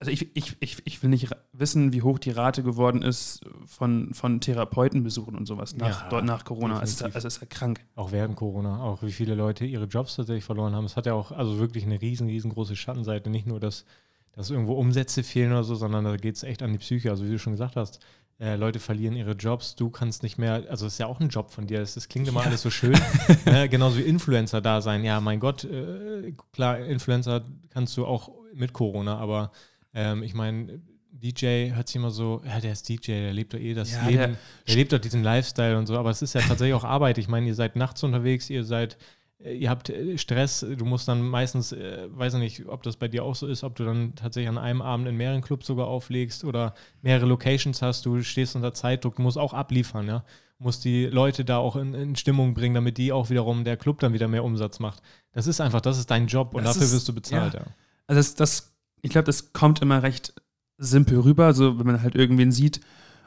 also 0.00 0.10
ich, 0.10 0.34
ich, 0.34 0.56
ich, 0.60 0.78
ich 0.86 1.02
will 1.02 1.10
nicht 1.10 1.28
wissen, 1.52 1.92
wie 1.92 2.00
hoch 2.02 2.18
die 2.18 2.30
Rate 2.30 2.62
geworden 2.62 3.02
ist 3.02 3.42
von, 3.66 4.14
von 4.14 4.40
Therapeutenbesuchen 4.40 5.36
und 5.36 5.44
sowas 5.46 5.76
nach, 5.76 6.02
Ja, 6.04 6.08
dort 6.08 6.24
nach 6.24 6.44
Corona. 6.44 6.82
Es 6.82 6.90
ist, 6.92 7.00
definitiv. 7.00 7.18
es 7.18 7.24
ist 7.34 7.40
ja 7.42 7.46
krank. 7.46 7.80
Auch 7.96 8.10
während 8.10 8.34
Corona, 8.36 8.82
auch 8.82 9.02
wie 9.02 9.12
viele 9.12 9.34
Leute 9.34 9.66
ihre 9.66 9.84
Jobs 9.84 10.16
tatsächlich 10.16 10.44
verloren 10.44 10.74
haben. 10.74 10.86
Es 10.86 10.96
hat 10.96 11.04
ja 11.06 11.12
auch 11.12 11.32
also 11.32 11.58
wirklich 11.58 11.84
eine 11.84 12.00
riesen, 12.00 12.28
riesengroße 12.28 12.76
Schattenseite. 12.76 13.28
Nicht 13.28 13.46
nur, 13.46 13.60
dass, 13.60 13.84
dass 14.32 14.48
irgendwo 14.48 14.72
Umsätze 14.74 15.22
fehlen 15.22 15.52
oder 15.52 15.64
so, 15.64 15.74
sondern 15.74 16.04
da 16.04 16.16
geht 16.16 16.36
es 16.36 16.42
echt 16.44 16.62
an 16.62 16.72
die 16.72 16.78
Psyche. 16.78 17.10
Also 17.10 17.26
wie 17.26 17.30
du 17.30 17.38
schon 17.38 17.52
gesagt 17.52 17.76
hast, 17.76 18.00
äh, 18.38 18.56
Leute 18.56 18.78
verlieren 18.78 19.16
ihre 19.16 19.32
Jobs, 19.32 19.74
du 19.76 19.90
kannst 19.90 20.22
nicht 20.22 20.38
mehr, 20.38 20.64
also 20.70 20.86
es 20.86 20.94
ist 20.94 20.98
ja 20.98 21.08
auch 21.08 21.20
ein 21.20 21.28
Job 21.28 21.50
von 21.50 21.66
dir, 21.66 21.80
das, 21.80 21.92
das 21.92 22.08
klingt 22.08 22.26
immer 22.26 22.40
Ja. 22.40 22.46
alles 22.46 22.62
so 22.62 22.70
schön. 22.70 22.98
ne? 23.44 23.68
Genauso 23.68 23.98
wie 23.98 24.02
Influencer 24.04 24.62
da 24.62 24.80
sein. 24.80 25.04
Ja, 25.04 25.20
mein 25.20 25.40
Gott, 25.40 25.64
äh, 25.64 26.32
klar, 26.54 26.78
Influencer 26.78 27.44
kannst 27.68 27.98
du 27.98 28.06
auch 28.06 28.30
mit 28.54 28.72
Corona, 28.72 29.18
aber 29.18 29.52
ähm, 29.94 30.22
ich 30.22 30.34
meine, 30.34 30.80
DJ 31.12 31.72
hört 31.74 31.88
sich 31.88 31.96
immer 31.96 32.10
so, 32.10 32.40
ja, 32.46 32.60
der 32.60 32.72
ist 32.72 32.88
DJ, 32.88 33.12
der 33.12 33.32
lebt 33.32 33.52
doch 33.52 33.58
eh 33.58 33.74
das 33.74 33.92
Ja, 33.92 34.04
Leben, 34.06 34.16
der- 34.18 34.36
der, 34.66 34.74
lebt 34.76 34.92
doch 34.92 34.98
diesen 34.98 35.22
Lifestyle 35.22 35.76
und 35.76 35.86
so, 35.86 35.96
aber 35.98 36.10
es 36.10 36.22
ist 36.22 36.34
ja 36.34 36.40
tatsächlich 36.40 36.74
auch 36.74 36.84
Arbeit. 36.84 37.18
Ich 37.18 37.28
meine, 37.28 37.46
ihr 37.46 37.54
seid 37.54 37.76
nachts 37.76 38.02
unterwegs, 38.02 38.48
ihr 38.48 38.64
seid, 38.64 38.96
äh, 39.44 39.54
ihr 39.54 39.68
habt 39.68 39.90
äh, 39.90 40.16
Stress, 40.16 40.60
du 40.60 40.84
musst 40.84 41.08
dann 41.08 41.20
meistens, 41.22 41.72
äh, 41.72 42.06
weiß 42.10 42.34
ich 42.34 42.40
nicht, 42.40 42.66
ob 42.66 42.82
das 42.84 42.96
bei 42.96 43.08
dir 43.08 43.24
auch 43.24 43.34
so 43.34 43.46
ist, 43.48 43.64
ob 43.64 43.74
du 43.76 43.84
dann 43.84 44.14
tatsächlich 44.14 44.48
an 44.48 44.56
einem 44.58 44.80
Abend 44.82 45.08
in 45.08 45.16
mehreren 45.16 45.42
Clubs 45.42 45.66
sogar 45.66 45.88
auflegst 45.88 46.44
oder 46.44 46.74
mehrere 47.02 47.26
Locations 47.26 47.82
hast, 47.82 48.06
du 48.06 48.22
stehst 48.22 48.54
unter 48.56 48.72
Zeitdruck, 48.72 49.16
du 49.16 49.22
musst 49.22 49.36
auch 49.38 49.52
abliefern, 49.52 50.06
ja. 50.06 50.24
Musst 50.62 50.84
die 50.84 51.06
Leute 51.06 51.44
da 51.44 51.56
auch 51.56 51.74
in, 51.74 51.94
in 51.94 52.16
Stimmung 52.16 52.52
bringen, 52.52 52.74
damit 52.74 52.98
die 52.98 53.12
auch 53.12 53.30
wiederum 53.30 53.64
der 53.64 53.78
Club 53.78 53.98
dann 54.00 54.12
wieder 54.12 54.28
mehr 54.28 54.44
Umsatz 54.44 54.78
macht. 54.78 55.02
Das 55.32 55.46
ist 55.46 55.58
einfach, 55.60 55.80
das 55.80 55.98
ist 55.98 56.10
dein 56.10 56.26
Job 56.26 56.54
und 56.54 56.64
Das 56.64 56.74
dafür 56.74 56.86
ist- 56.86 56.92
wirst 56.94 57.08
du 57.08 57.14
bezahlt, 57.14 57.54
ja. 57.54 57.62
Also 58.06 58.18
das, 58.20 58.34
das, 58.34 58.69
ich 59.02 59.10
glaube, 59.10 59.26
das 59.26 59.52
kommt 59.52 59.82
immer 59.82 60.02
recht 60.02 60.34
simpel 60.78 61.18
rüber. 61.20 61.46
Also 61.46 61.78
wenn 61.78 61.86
man 61.86 62.02
halt 62.02 62.14
irgendwen 62.14 62.52
sieht, 62.52 62.80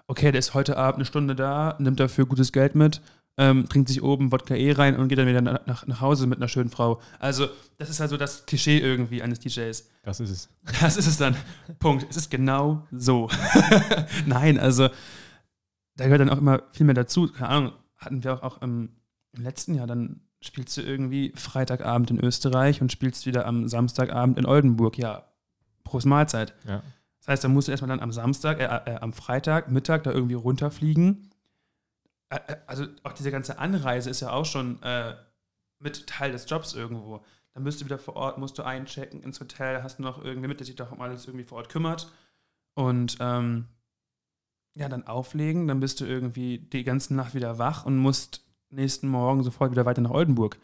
okay, 0.08 0.32
der 0.32 0.40
ist 0.40 0.54
heute 0.54 0.78
Abend 0.78 0.96
eine 0.96 1.06
Stunde 1.06 1.36
da, 1.36 1.76
nimmt 1.80 2.00
dafür 2.00 2.26
gutes 2.26 2.52
Geld 2.52 2.76
mit, 2.76 3.02
ähm, 3.38 3.68
trinkt 3.68 3.90
sich 3.90 4.04
oben 4.04 4.32
Wodka 4.32 4.56
E 4.56 4.72
rein 4.74 4.96
und 4.96 5.08
geht 5.08 5.18
dann 5.18 5.28
wieder 5.28 5.42
nach, 5.42 5.88
nach, 5.88 6.02
Hause 6.02 6.28
mit 6.28 6.38
einer 6.38 6.48
schönen 6.48 6.70
Frau. 6.70 7.02
Also 7.20 7.48
das 7.78 7.90
ist 7.90 8.00
also 8.02 8.18
das 8.18 8.46
Klischee 8.46 8.78
irgendwie 8.78 9.24
eines 9.24 9.40
DJs. 9.40 9.90
Das 10.04 10.20
ist 10.20 10.30
es. 10.30 10.50
Das 10.82 10.98
ist 10.98 11.08
es 11.08 11.18
dann. 11.18 11.36
Punkt. 11.80 12.06
Es 12.10 12.18
ist 12.18 12.30
genau 12.30 12.86
so. 12.92 13.30
Nein, 14.26 14.60
also 14.60 14.90
da 15.96 16.06
gehört 16.06 16.22
dann 16.22 16.30
auch 16.30 16.38
immer 16.38 16.64
viel 16.72 16.86
mehr 16.86 16.96
dazu. 16.96 17.28
Keine 17.28 17.50
Ahnung, 17.50 17.72
hatten 17.98 18.24
wir 18.24 18.34
auch, 18.34 18.44
auch 18.44 18.62
im, 18.62 18.90
im 19.32 19.44
letzten 19.44 19.76
Jahr, 19.76 19.88
dann 19.88 20.22
spielst 20.42 20.76
du 20.78 20.82
irgendwie 20.82 21.32
Freitagabend 21.36 22.12
in 22.12 22.20
Österreich 22.20 22.82
und 22.82 22.92
spielst 22.92 23.26
wieder 23.26 23.46
am 23.46 23.68
Samstagabend 23.68 24.38
in 24.38 24.46
Oldenburg. 24.46 24.98
Ja, 24.98 25.33
Prost 25.84 26.06
Mahlzeit. 26.06 26.54
Ja. 26.68 26.84
Das 27.20 27.28
heißt, 27.28 27.44
da 27.44 27.48
musst 27.48 27.68
du 27.68 27.72
erstmal 27.72 27.90
dann 27.90 28.02
am 28.02 28.12
Samstag, 28.12 28.60
äh, 28.60 28.66
äh, 28.92 28.98
am 29.00 29.14
Freitag, 29.14 29.72
Mittag 29.72 30.04
da 30.04 30.12
irgendwie 30.12 30.36
runterfliegen. 30.36 31.30
Äh, 32.30 32.40
Also 32.68 32.86
auch 33.04 33.14
diese 33.14 33.32
ganze 33.32 33.60
Anreise 33.60 34.10
ist 34.10 34.20
ja 34.20 34.32
auch 34.32 34.46
schon 34.46 34.82
äh, 34.84 35.16
mit 35.80 36.08
Teil 36.08 36.32
des 36.32 36.50
Jobs 36.50 36.74
irgendwo. 36.74 37.24
Dann 37.54 37.64
bist 37.64 37.82
du 37.82 37.86
wieder 37.86 38.00
vor 38.00 38.16
Ort, 38.16 38.40
musst 38.40 38.58
du 38.58 38.64
einchecken 38.64 39.22
ins 39.22 39.40
Hotel, 39.40 39.84
hast 39.84 40.00
noch 40.00 40.24
irgendwie 40.24 40.48
mit, 40.48 40.60
der 40.60 40.66
sich 40.66 40.76
doch 40.76 40.92
um 40.92 41.02
alles 41.02 41.28
irgendwie 41.28 41.46
vor 41.46 41.60
Ort 41.60 41.70
kümmert. 41.70 42.12
Und 42.74 43.18
ähm, 43.20 43.68
ja, 44.74 44.90
dann 44.90 45.06
auflegen, 45.06 45.68
dann 45.68 45.80
bist 45.80 46.02
du 46.02 46.06
irgendwie 46.06 46.58
die 46.58 46.84
ganze 46.84 47.14
Nacht 47.14 47.36
wieder 47.36 47.60
wach 47.60 47.86
und 47.86 47.98
musst 47.98 48.44
nächsten 48.70 49.08
Morgen 49.08 49.44
sofort 49.44 49.72
wieder 49.72 49.86
weiter 49.86 50.02
nach 50.02 50.10
Oldenburg. 50.10 50.58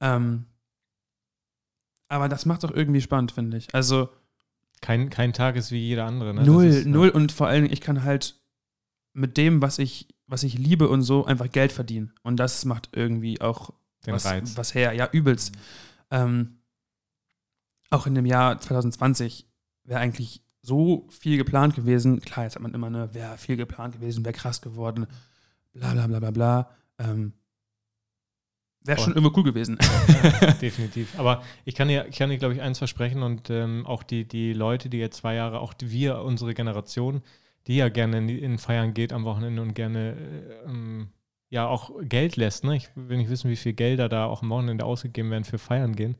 Ähm, 0.00 0.46
aber 2.08 2.28
das 2.28 2.44
macht 2.44 2.64
doch 2.64 2.72
irgendwie 2.72 3.00
spannend, 3.00 3.32
finde 3.32 3.56
ich. 3.56 3.74
Also 3.74 4.08
Kein, 4.86 5.10
kein 5.10 5.32
Tag 5.32 5.56
ist 5.56 5.72
wie 5.72 5.80
jeder 5.84 6.04
andere. 6.04 6.32
Ne? 6.32 6.44
Null, 6.44 6.66
ist, 6.66 6.86
null 6.86 7.08
und 7.08 7.32
vor 7.32 7.48
allen 7.48 7.64
Dingen, 7.64 7.72
ich 7.72 7.80
kann 7.80 8.04
halt 8.04 8.40
mit 9.14 9.36
dem, 9.36 9.60
was 9.60 9.80
ich, 9.80 10.06
was 10.28 10.44
ich 10.44 10.56
liebe 10.56 10.88
und 10.88 11.02
so, 11.02 11.24
einfach 11.24 11.50
Geld 11.50 11.72
verdienen. 11.72 12.12
Und 12.22 12.36
das 12.36 12.64
macht 12.64 12.90
irgendwie 12.92 13.40
auch 13.40 13.70
Den 14.06 14.14
was, 14.14 14.26
Reiz. 14.26 14.56
was 14.56 14.76
her. 14.76 14.92
Ja, 14.92 15.08
übelst. 15.10 15.56
Ähm, 16.12 16.58
auch 17.90 18.06
in 18.06 18.14
dem 18.14 18.26
Jahr 18.26 18.60
2020 18.60 19.48
wäre 19.82 19.98
eigentlich 19.98 20.44
so 20.62 21.08
viel 21.10 21.36
geplant 21.36 21.74
gewesen. 21.74 22.20
Klar, 22.20 22.44
jetzt 22.44 22.54
hat 22.54 22.62
man 22.62 22.72
immer, 22.72 22.88
ne, 22.88 23.12
wäre 23.12 23.38
viel 23.38 23.56
geplant 23.56 23.96
gewesen, 23.96 24.24
wäre 24.24 24.34
krass 24.34 24.60
geworden, 24.62 25.08
bla 25.72 25.94
bla 25.94 26.06
bla 26.06 26.20
bla 26.20 26.30
bla. 26.30 26.70
Ähm, 26.98 27.32
wäre 28.86 29.00
schon 29.00 29.14
immer 29.14 29.30
cool 29.36 29.44
gewesen. 29.44 29.78
Definitiv. 30.60 31.18
Aber 31.18 31.42
ich 31.64 31.74
kann 31.74 31.88
dir, 31.88 32.06
ich 32.08 32.16
kann 32.16 32.30
dir 32.30 32.38
glaube 32.38 32.54
ich, 32.54 32.62
eins 32.62 32.78
versprechen 32.78 33.22
und 33.22 33.50
ähm, 33.50 33.86
auch 33.86 34.02
die, 34.02 34.26
die 34.26 34.52
Leute, 34.52 34.88
die 34.88 34.98
jetzt 34.98 35.18
zwei 35.18 35.34
Jahre, 35.34 35.60
auch 35.60 35.74
wir, 35.80 36.22
unsere 36.22 36.54
Generation, 36.54 37.22
die 37.66 37.76
ja 37.76 37.88
gerne 37.88 38.18
in, 38.18 38.28
in 38.28 38.58
Feiern 38.58 38.94
geht 38.94 39.12
am 39.12 39.24
Wochenende 39.24 39.62
und 39.62 39.74
gerne 39.74 40.12
äh, 40.12 40.68
ähm, 40.68 41.08
ja 41.48 41.66
auch 41.66 41.90
Geld 42.02 42.36
lässt. 42.36 42.64
Ne? 42.64 42.76
Ich 42.76 42.88
will 42.94 43.16
nicht 43.16 43.30
wissen, 43.30 43.50
wie 43.50 43.56
viel 43.56 43.72
Gelder 43.72 44.08
da 44.08 44.26
auch 44.26 44.42
am 44.42 44.50
Wochenende 44.50 44.84
ausgegeben 44.84 45.30
werden 45.30 45.44
für 45.44 45.58
Feiern 45.58 45.96
gehen. 45.96 46.16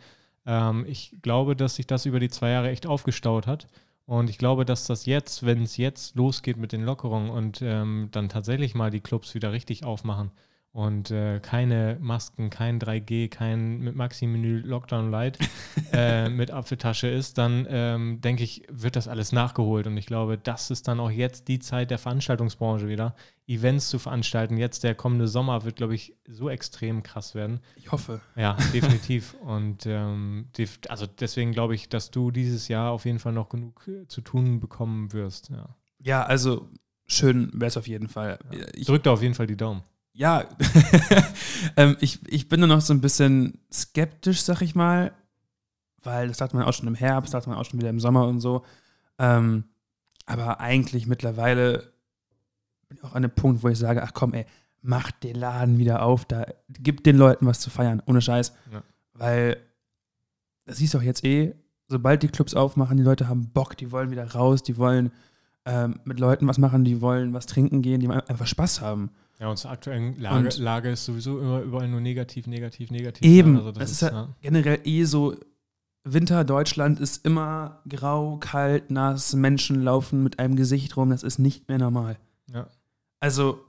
Ähm, 0.47 0.85
ich 0.89 1.17
glaube, 1.23 1.57
dass 1.57 1.77
sich 1.77 1.87
das 1.87 2.07
über 2.07 2.21
die 2.21 2.31
zwei 2.31 2.51
Jahre 2.51 2.71
echt 2.71 2.87
aufgestaut 2.87 3.47
hat. 3.47 3.67
Und 4.07 4.31
ich 4.31 4.39
glaube, 4.39 4.65
dass 4.65 4.87
das 4.87 5.07
jetzt, 5.07 5.45
wenn 5.45 5.63
es 5.63 5.77
jetzt 5.77 6.15
losgeht 6.15 6.59
mit 6.59 6.71
den 6.71 6.85
Lockerungen 6.85 7.29
und 7.31 7.61
ähm, 7.61 8.09
dann 8.13 8.29
tatsächlich 8.29 8.77
mal 8.77 8.91
die 8.91 9.01
Clubs 9.01 9.35
wieder 9.35 9.53
richtig 9.53 9.85
aufmachen 9.85 10.31
und 10.77 11.11
äh, 11.11 11.41
keine 11.41 11.97
Masken, 12.03 12.51
kein 12.51 12.79
3G, 12.79 13.31
kein 13.31 13.79
mit 13.79 13.97
Maxi-Menü 13.97 14.59
Lockdown 14.59 15.11
Light 15.11 15.39
äh, 15.95 16.29
mit 16.29 16.51
Apfeltasche 16.51 17.09
ist, 17.09 17.39
dann 17.39 17.67
ähm, 17.71 18.21
denke 18.21 18.43
ich, 18.43 18.63
wird 18.69 18.95
das 18.95 19.09
alles 19.09 19.33
nachgeholt. 19.33 19.87
Und 19.87 19.97
ich 19.97 20.05
glaube, 20.05 20.37
das 20.37 20.71
ist 20.71 20.87
dann 20.87 21.01
auch 21.01 21.11
jetzt 21.11 21.49
die 21.49 21.61
Zeit 21.61 21.91
der 21.91 21.97
Veranstaltungsbranche 21.97 22.89
wieder, 22.89 23.17
Events 23.47 23.89
zu 23.89 23.99
veranstalten. 23.99 24.59
Jetzt 24.59 24.85
der 24.85 24.95
kommende 24.95 25.29
Sommer 25.29 25.65
wird, 25.65 25.77
glaube 25.77 25.95
ich, 25.95 26.15
so 26.29 26.51
extrem 26.51 27.03
krass 27.03 27.35
werden. 27.35 27.61
Ich 27.77 27.91
hoffe. 27.91 28.21
Ja, 28.37 28.59
definitiv. 28.75 29.33
Und 29.41 29.87
ähm, 29.87 30.49
also 30.91 31.07
deswegen 31.07 31.53
glaube 31.53 31.75
ich, 31.75 31.89
dass 31.89 32.11
du 32.11 32.31
dieses 32.31 32.69
Jahr 32.69 32.91
auf 32.91 33.07
jeden 33.07 33.19
Fall 33.19 33.33
noch 33.33 33.49
genug 33.49 33.89
äh, 33.89 34.07
zu 34.09 34.21
tun 34.21 34.61
bekommen 34.61 35.15
wirst. 35.15 35.49
Ja, 35.49 35.75
ja 36.03 36.23
also 36.23 36.69
schön 37.07 37.51
wäre 37.55 37.69
es 37.69 37.79
auf 37.79 37.89
jeden 37.89 38.09
Fall. 38.09 38.39
Ja. 38.53 38.67
Ich 38.75 38.87
drück 38.87 39.05
da 39.05 39.13
auf 39.13 39.23
jeden 39.23 39.35
Fall 39.35 39.47
die 39.47 39.57
Daumen 39.57 39.83
ja, 40.17 40.45
ähm, 41.77 41.97
ich, 42.01 42.21
ich 42.27 42.49
bin 42.49 42.63
da 42.63 42.67
noch 42.67 42.81
so 42.81 42.95
ein 42.95 43.03
bisschen 43.03 43.61
skeptisch, 43.71 44.41
sag 44.41 44.63
ich 44.63 44.75
mal, 44.75 45.13
weil 46.03 46.29
das 46.29 46.39
sagt 46.39 46.55
man 46.55 46.63
auch 46.63 46.73
schon 46.73 46.89
im 46.89 46.95
Herbst, 46.95 47.33
sagt 47.33 47.47
man 47.47 47.57
auch 47.57 47.67
schon 47.67 47.79
wieder 47.79 47.91
im 47.91 48.01
Sommer 48.01 48.27
und 48.27 48.41
so. 48.41 48.65
Ähm, 49.19 49.65
aber 50.25 50.61
eigentlich 50.61 51.07
mittlerweile 51.07 51.93
bin 52.89 52.97
ich 52.97 53.05
auch 53.05 53.15
an 53.15 53.23
dem 53.23 53.31
Punkt, 53.31 53.63
wo 53.63 53.69
ich 53.69 53.79
sage, 53.79 54.03
ach 54.03 54.15
komm, 54.15 54.33
ey, 54.33 54.47
mach 54.81 55.11
den 55.11 55.37
Laden 55.37 55.77
wieder 55.77 56.03
auf, 56.03 56.25
da 56.25 56.47
gib 56.69 57.05
den 57.05 57.19
Leuten 57.19 57.45
was 57.45 57.61
zu 57.61 57.69
feiern, 57.69 58.03
ohne 58.07 58.23
Scheiß. 58.23 58.55
Ja. 58.73 58.83
Weil 59.13 59.59
das 60.65 60.79
siehst 60.79 60.95
du 60.95 60.99
auch 60.99 61.03
jetzt 61.03 61.25
eh, 61.25 61.55
sobald 61.89 62.23
die 62.23 62.29
Clubs 62.29 62.55
aufmachen, 62.55 62.97
die 62.97 63.03
Leute 63.03 63.29
haben 63.29 63.51
Bock, 63.51 63.77
die 63.77 63.93
wollen 63.93 64.11
wieder 64.11 64.33
raus, 64.33 64.63
die 64.63 64.79
wollen 64.79 65.13
ähm, 65.67 66.01
mit 66.05 66.21
Leuten 66.21 66.47
was 66.49 66.57
machen, 66.57 66.85
die 66.85 67.03
wollen 67.03 67.35
was 67.35 67.45
trinken 67.45 67.83
gehen, 67.83 68.01
die 68.01 68.09
einfach 68.09 68.47
Spaß 68.47 68.81
haben. 68.81 69.11
Ja, 69.39 69.49
und 69.51 69.59
zur 69.59 69.71
aktuellen 69.71 70.19
Lage, 70.19 70.49
Lage, 70.59 70.91
ist 70.91 71.05
sowieso 71.05 71.39
immer 71.39 71.61
überall 71.61 71.89
nur 71.89 72.01
negativ, 72.01 72.47
negativ, 72.47 72.91
negativ. 72.91 73.27
Eben, 73.27 73.53
ne? 73.53 73.59
also 73.59 73.73
das, 73.73 73.81
das, 73.81 73.93
ist, 73.93 74.01
ja, 74.03 74.11
ja 74.11 74.29
generell 74.41 74.81
eh 74.85 75.05
so, 75.05 75.37
Winter 76.05 76.45
Deutschland 76.45 77.01
ist 77.01 77.27
immer 77.27 77.83
grau, 77.89 78.39
kalt, 78.39 78.91
nass, 78.91 79.35
Menschen 79.35 79.83
laufen 79.83 80.23
mit 80.23 80.39
einem 80.39 80.57
Gesicht 80.57 80.97
rum, 80.97 81.11
das 81.11 81.23
ist 81.23 81.39
nicht 81.39 81.69
mehr 81.69 81.79
normal. 81.79 82.17
Ja. 82.53 82.69
Also, 83.21 83.61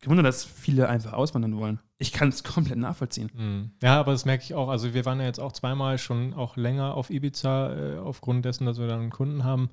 ich 0.00 0.08
wundere, 0.08 0.24
dass 0.24 0.44
viele 0.44 0.88
einfach 0.88 1.12
auswandern 1.12 1.56
wollen. 1.56 1.78
Ich 1.98 2.12
kann 2.12 2.28
es 2.28 2.42
komplett 2.44 2.78
nachvollziehen. 2.78 3.30
Mhm. 3.32 3.70
Ja, 3.80 4.00
aber 4.00 4.12
das 4.12 4.24
merke 4.24 4.42
ich 4.42 4.54
auch. 4.54 4.68
Also 4.68 4.92
wir 4.92 5.04
waren 5.04 5.20
ja 5.20 5.26
jetzt 5.26 5.38
auch 5.38 5.52
zweimal 5.52 5.98
schon 5.98 6.34
auch 6.34 6.56
länger 6.56 6.94
auf 6.94 7.08
Ibiza, 7.10 7.74
äh, 7.74 7.98
aufgrund 7.98 8.44
dessen, 8.44 8.66
dass 8.66 8.78
wir 8.78 8.88
dann 8.88 9.00
einen 9.00 9.10
Kunden 9.10 9.44
haben. 9.44 9.70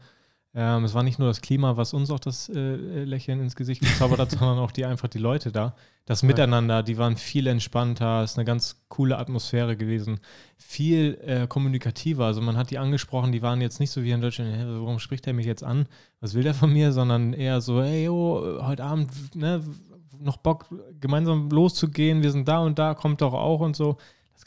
Ähm, 0.56 0.84
es 0.84 0.96
war 0.96 1.04
nicht 1.04 1.20
nur 1.20 1.28
das 1.28 1.42
Klima, 1.42 1.78
was 1.78 1.94
uns 1.94 2.10
auch 2.10 2.20
das 2.20 2.50
äh, 2.50 3.04
Lächeln 3.04 3.40
ins 3.40 3.56
Gesicht 3.56 3.82
gezaubert 3.82 4.20
hat, 4.20 4.32
sondern 4.40 4.58
auch 4.58 4.72
die 4.72 4.84
einfach 4.86 5.08
die 5.08 5.20
Leute 5.20 5.52
da. 5.52 5.76
Das 6.06 6.24
Miteinander, 6.24 6.82
die 6.82 6.98
waren 6.98 7.18
viel 7.18 7.46
entspannter, 7.46 8.24
es 8.24 8.32
ist 8.32 8.38
eine 8.40 8.46
ganz 8.46 8.84
coole 8.88 9.20
Atmosphäre 9.20 9.78
gewesen, 9.78 10.20
viel 10.58 11.20
äh, 11.24 11.46
kommunikativer. 11.46 12.26
Also 12.26 12.42
man 12.42 12.58
hat 12.58 12.72
die 12.72 12.80
angesprochen, 12.80 13.32
die 13.32 13.44
waren 13.44 13.62
jetzt 13.62 13.80
nicht 13.80 13.92
so 13.92 14.04
wie 14.04 14.10
in 14.10 14.22
Deutschland, 14.22 14.56
hey, 14.56 14.66
warum 14.66 14.98
spricht 14.98 15.28
er 15.28 15.34
mich 15.34 15.46
jetzt 15.46 15.64
an? 15.64 15.86
Was 16.20 16.34
will 16.34 16.42
der 16.42 16.56
von 16.56 16.74
mir? 16.74 16.94
Sondern 16.94 17.34
eher 17.34 17.62
so, 17.62 17.84
hey, 17.84 18.06
yo, 18.06 18.60
heute 18.64 18.84
Abend, 18.84 19.36
ne, 19.36 19.64
noch 20.20 20.38
Bock, 20.38 20.66
gemeinsam 21.00 21.50
loszugehen, 21.52 22.24
wir 22.24 22.32
sind 22.32 22.48
da 22.48 22.60
und 22.60 22.80
da, 22.80 22.96
kommt 22.96 23.22
doch 23.22 23.34
auch 23.34 23.60
und 23.60 23.76
so. 23.76 23.98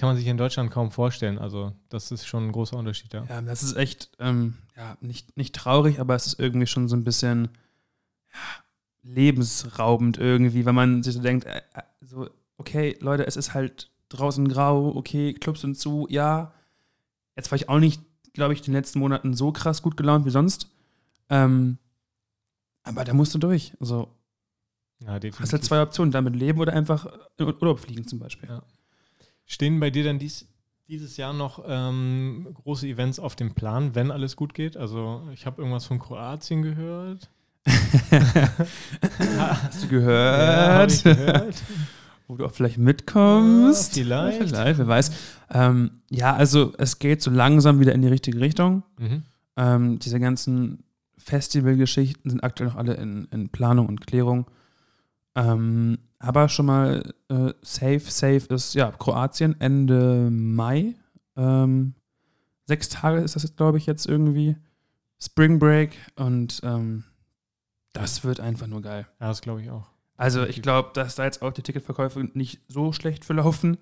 Das 0.02 0.08
kann 0.08 0.14
man 0.16 0.16
sich 0.16 0.26
in 0.26 0.36
Deutschland 0.36 0.72
kaum 0.72 0.90
vorstellen. 0.90 1.38
Also, 1.38 1.74
das 1.88 2.10
ist 2.10 2.26
schon 2.26 2.48
ein 2.48 2.50
großer 2.50 2.76
Unterschied, 2.76 3.14
ja. 3.14 3.24
Ja, 3.28 3.40
das 3.40 3.62
ist 3.62 3.76
echt, 3.76 4.10
ähm, 4.18 4.58
ja, 4.76 4.96
nicht, 5.00 5.36
nicht 5.36 5.54
traurig, 5.54 6.00
aber 6.00 6.16
es 6.16 6.26
ist 6.26 6.40
irgendwie 6.40 6.66
schon 6.66 6.88
so 6.88 6.96
ein 6.96 7.04
bisschen 7.04 7.50
ja, 8.32 8.40
lebensraubend 9.04 10.18
irgendwie, 10.18 10.66
wenn 10.66 10.74
man 10.74 11.04
sich 11.04 11.14
so 11.14 11.22
denkt, 11.22 11.44
äh, 11.44 11.62
äh, 11.74 11.82
so, 12.00 12.28
okay, 12.58 12.96
Leute, 12.98 13.28
es 13.28 13.36
ist 13.36 13.54
halt 13.54 13.92
draußen 14.08 14.48
grau, 14.48 14.92
okay, 14.96 15.34
Clubs 15.34 15.60
sind 15.60 15.78
zu, 15.78 16.08
ja. 16.10 16.52
Jetzt 17.36 17.52
war 17.52 17.56
ich 17.56 17.68
auch 17.68 17.78
nicht, 17.78 18.02
glaube 18.32 18.54
ich, 18.54 18.58
in 18.58 18.64
den 18.64 18.74
letzten 18.74 18.98
Monaten 18.98 19.34
so 19.34 19.52
krass 19.52 19.82
gut 19.82 19.96
gelaunt 19.96 20.26
wie 20.26 20.30
sonst. 20.30 20.68
Ähm, 21.30 21.78
aber 22.82 23.04
da 23.04 23.14
musst 23.14 23.36
du 23.36 23.38
durch. 23.38 23.72
Also, 23.78 24.08
ja, 24.98 25.20
definitiv. 25.20 25.38
hast 25.38 25.52
halt 25.52 25.62
zwei 25.62 25.80
Optionen, 25.80 26.10
damit 26.10 26.34
leben 26.34 26.58
oder 26.58 26.72
einfach 26.72 27.06
in 27.36 27.46
Urlaub 27.46 27.78
fliegen 27.78 28.08
zum 28.08 28.18
Beispiel. 28.18 28.48
Ja. 28.48 28.64
Stehen 29.46 29.80
bei 29.80 29.90
dir 29.90 30.04
dann 30.04 30.18
dies, 30.18 30.46
dieses 30.88 31.16
Jahr 31.16 31.32
noch 31.32 31.64
ähm, 31.66 32.48
große 32.54 32.86
Events 32.86 33.18
auf 33.18 33.36
dem 33.36 33.54
Plan, 33.54 33.94
wenn 33.94 34.10
alles 34.10 34.36
gut 34.36 34.54
geht? 34.54 34.76
Also 34.76 35.22
ich 35.32 35.46
habe 35.46 35.62
irgendwas 35.62 35.86
von 35.86 35.98
Kroatien 35.98 36.62
gehört. 36.62 37.30
Hast 39.48 39.84
du 39.84 39.88
gehört? 39.88 41.04
Ja, 41.04 41.14
gehört. 41.14 41.62
Wo 42.28 42.36
du 42.36 42.46
auch 42.46 42.52
vielleicht 42.52 42.78
mitkommst. 42.78 43.96
Ja, 43.96 44.02
vielleicht. 44.02 44.48
Vielleicht, 44.48 44.78
wer 44.78 44.88
weiß. 44.88 45.12
Ähm, 45.50 46.02
ja, 46.10 46.34
also 46.34 46.72
es 46.78 46.98
geht 46.98 47.22
so 47.22 47.30
langsam 47.30 47.80
wieder 47.80 47.92
in 47.92 48.02
die 48.02 48.08
richtige 48.08 48.40
Richtung. 48.40 48.82
Mhm. 48.98 49.22
Ähm, 49.56 49.98
diese 49.98 50.18
ganzen 50.18 50.84
Festivalgeschichten 51.18 52.30
sind 52.30 52.42
aktuell 52.42 52.70
noch 52.70 52.76
alle 52.76 52.94
in, 52.94 53.28
in 53.30 53.50
Planung 53.50 53.86
und 53.86 54.06
Klärung. 54.06 54.46
Ähm, 55.34 55.98
aber 56.22 56.48
schon 56.48 56.66
mal 56.66 57.14
äh, 57.28 57.52
safe, 57.62 58.00
safe 58.00 58.46
ist 58.48 58.74
ja 58.74 58.92
Kroatien 58.92 59.60
Ende 59.60 60.30
Mai. 60.30 60.94
Ähm, 61.36 61.94
sechs 62.66 62.88
Tage 62.88 63.20
ist 63.20 63.34
das 63.34 63.42
jetzt, 63.42 63.56
glaube 63.56 63.78
ich, 63.78 63.86
jetzt 63.86 64.06
irgendwie. 64.06 64.56
Spring 65.18 65.60
Break 65.60 65.96
und 66.16 66.60
ähm, 66.64 67.04
das 67.92 68.24
wird 68.24 68.40
einfach 68.40 68.66
nur 68.66 68.82
geil. 68.82 69.06
Ja, 69.20 69.28
das 69.28 69.40
glaube 69.40 69.62
ich 69.62 69.70
auch. 69.70 69.86
Also 70.16 70.44
ich 70.44 70.62
glaube, 70.62 70.90
dass 70.94 71.14
da 71.14 71.24
jetzt 71.24 71.42
auch 71.42 71.52
die 71.52 71.62
Ticketverkäufe 71.62 72.28
nicht 72.34 72.60
so 72.68 72.92
schlecht 72.92 73.24
verlaufen. 73.24 73.78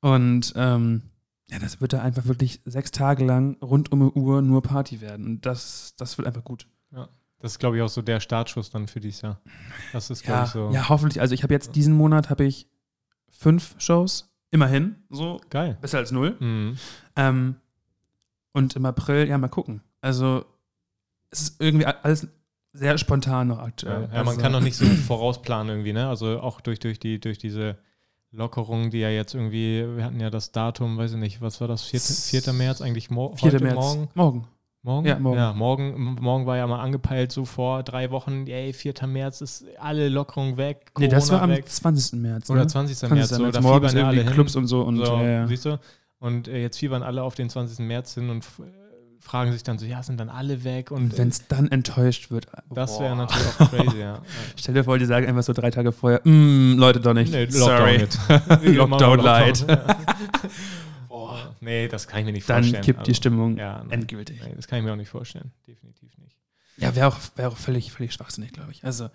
Und 0.00 0.52
ähm, 0.56 1.02
ja, 1.48 1.58
das 1.58 1.80
wird 1.80 1.92
da 1.92 2.02
einfach 2.02 2.26
wirklich 2.26 2.60
sechs 2.64 2.90
Tage 2.90 3.24
lang 3.24 3.56
rund 3.62 3.92
um 3.92 4.02
eine 4.02 4.10
Uhr 4.12 4.42
nur 4.42 4.62
Party 4.62 5.00
werden. 5.00 5.26
Und 5.26 5.46
das, 5.46 5.94
das 5.96 6.18
wird 6.18 6.26
einfach 6.26 6.44
gut. 6.44 6.66
Ja. 6.92 7.08
Das 7.38 7.52
ist, 7.52 7.58
glaube 7.58 7.76
ich, 7.76 7.82
auch 7.82 7.88
so 7.88 8.02
der 8.02 8.20
Startschuss 8.20 8.70
dann 8.70 8.88
für 8.88 9.00
dieses 9.00 9.22
Jahr. 9.22 9.40
Das 9.92 10.10
ist, 10.10 10.22
glaube 10.22 10.38
ja, 10.38 10.44
ich, 10.44 10.50
so. 10.50 10.70
Ja, 10.72 10.88
hoffentlich. 10.88 11.20
Also 11.20 11.34
ich 11.34 11.42
habe 11.42 11.52
jetzt 11.52 11.76
diesen 11.76 11.94
Monat 11.94 12.30
habe 12.30 12.44
ich 12.44 12.68
fünf 13.30 13.74
Shows. 13.78 14.32
Immerhin. 14.50 14.96
So. 15.10 15.40
Geil. 15.50 15.76
Besser 15.80 15.98
als 15.98 16.12
null. 16.12 16.36
Mhm. 16.40 16.78
Ähm, 17.16 17.56
und 18.52 18.74
im 18.74 18.86
April, 18.86 19.28
ja, 19.28 19.36
mal 19.36 19.48
gucken. 19.48 19.82
Also 20.00 20.46
es 21.30 21.42
ist 21.42 21.60
irgendwie 21.60 21.84
alles 21.84 22.28
sehr 22.72 22.96
spontan 22.98 23.48
noch 23.48 23.58
aktuell. 23.58 24.02
Ja, 24.02 24.16
ja 24.16 24.24
man 24.24 24.28
also, 24.28 24.40
kann 24.40 24.52
noch 24.52 24.60
nicht 24.60 24.76
so 24.76 24.84
vorausplanen 25.06 25.68
irgendwie, 25.68 25.92
ne? 25.92 26.08
Also 26.08 26.40
auch 26.40 26.60
durch, 26.60 26.78
durch, 26.78 26.98
die, 26.98 27.20
durch 27.20 27.38
diese 27.38 27.76
Lockerung, 28.30 28.90
die 28.90 28.98
ja 28.98 29.10
jetzt 29.10 29.34
irgendwie, 29.34 29.84
wir 29.96 30.04
hatten 30.04 30.20
ja 30.20 30.30
das 30.30 30.52
Datum, 30.52 30.98
weiß 30.98 31.12
ich 31.12 31.18
nicht, 31.18 31.40
was 31.40 31.60
war 31.60 31.68
das, 31.68 31.82
4. 31.82 32.00
4. 32.00 32.52
März, 32.52 32.80
eigentlich 32.80 33.10
mo 33.10 33.34
4. 33.36 33.52
heute 33.52 33.64
März. 33.64 33.74
morgen? 33.74 34.08
Morgen. 34.14 34.48
Morgen? 34.86 35.08
Ja, 35.08 35.18
morgen. 35.18 35.36
Ja, 35.36 35.52
morgen, 35.52 36.16
morgen 36.20 36.46
war 36.46 36.56
ja 36.56 36.64
mal 36.68 36.78
angepeilt, 36.78 37.32
so 37.32 37.44
vor 37.44 37.82
drei 37.82 38.12
Wochen, 38.12 38.46
ey, 38.46 38.72
4. 38.72 38.94
März 39.08 39.40
ist 39.40 39.64
alle 39.80 40.08
Lockerungen 40.08 40.56
weg. 40.58 40.92
Corona 40.94 41.08
nee, 41.08 41.12
das 41.12 41.28
war 41.32 41.42
am 41.42 41.50
weg. 41.50 41.68
20. 41.68 42.20
März. 42.20 42.48
Oder 42.50 42.68
20. 42.68 42.96
20. 42.96 43.16
März, 43.16 43.30
so, 43.30 43.50
da 43.50 43.60
morgen 43.62 43.88
fiebern 43.88 43.96
ja 43.96 44.06
alle 44.06 44.24
Clubs 44.24 44.52
hin. 44.52 44.62
und 44.62 44.68
so. 44.68 44.82
Und, 44.82 45.04
so 45.04 45.16
ja, 45.16 45.22
ja. 45.24 45.46
Siehst 45.48 45.64
du? 45.64 45.80
Und 46.20 46.46
äh, 46.46 46.62
jetzt 46.62 46.78
fiebern 46.78 47.02
alle 47.02 47.24
auf 47.24 47.34
den 47.34 47.50
20. 47.50 47.80
März 47.80 48.14
hin 48.14 48.30
und 48.30 48.44
äh, 48.44 48.62
fragen 49.18 49.50
sich 49.50 49.64
dann 49.64 49.76
so, 49.76 49.86
ja, 49.86 50.04
sind 50.04 50.20
dann 50.20 50.28
alle 50.28 50.62
weg? 50.62 50.92
Und, 50.92 51.18
wenn 51.18 51.30
es 51.30 51.48
dann 51.48 51.68
enttäuscht 51.72 52.30
wird. 52.30 52.46
Das 52.72 53.00
wäre 53.00 53.16
natürlich 53.16 53.44
auch 53.58 53.70
crazy, 53.70 53.98
ja. 53.98 54.22
Stell 54.56 54.74
dir 54.74 54.84
vor, 54.84 55.00
die 55.00 55.06
sagen 55.06 55.26
einfach 55.26 55.42
so 55.42 55.52
drei 55.52 55.72
Tage 55.72 55.90
vorher, 55.90 56.20
mm, 56.22 56.78
Leute 56.78 57.00
doch 57.00 57.12
nicht. 57.12 57.32
Nee, 57.32 57.50
Sorry. 57.50 58.06
Lockdown, 58.62 58.74
Lockdown 58.76 59.18
light. 59.18 59.66
nee, 61.66 61.88
das 61.88 62.08
kann 62.08 62.20
ich 62.20 62.26
mir 62.26 62.32
nicht 62.32 62.44
vorstellen. 62.44 62.72
Dann 62.72 62.82
kippt 62.82 63.00
also, 63.00 63.10
die 63.10 63.14
Stimmung 63.14 63.58
ja, 63.58 63.78
nein, 63.78 63.90
endgültig. 63.90 64.40
Nee, 64.42 64.54
das 64.56 64.66
kann 64.66 64.78
ich 64.78 64.84
mir 64.84 64.92
auch 64.92 64.96
nicht 64.96 65.10
vorstellen. 65.10 65.52
Definitiv 65.66 66.16
nicht. 66.18 66.36
Ja, 66.78 66.94
wäre 66.94 67.08
auch, 67.08 67.18
wär 67.34 67.48
auch 67.48 67.56
völlig, 67.56 67.92
völlig 67.92 68.12
schwachsinnig, 68.12 68.52
glaube 68.52 68.72
ich. 68.72 68.84
Also. 68.84 69.10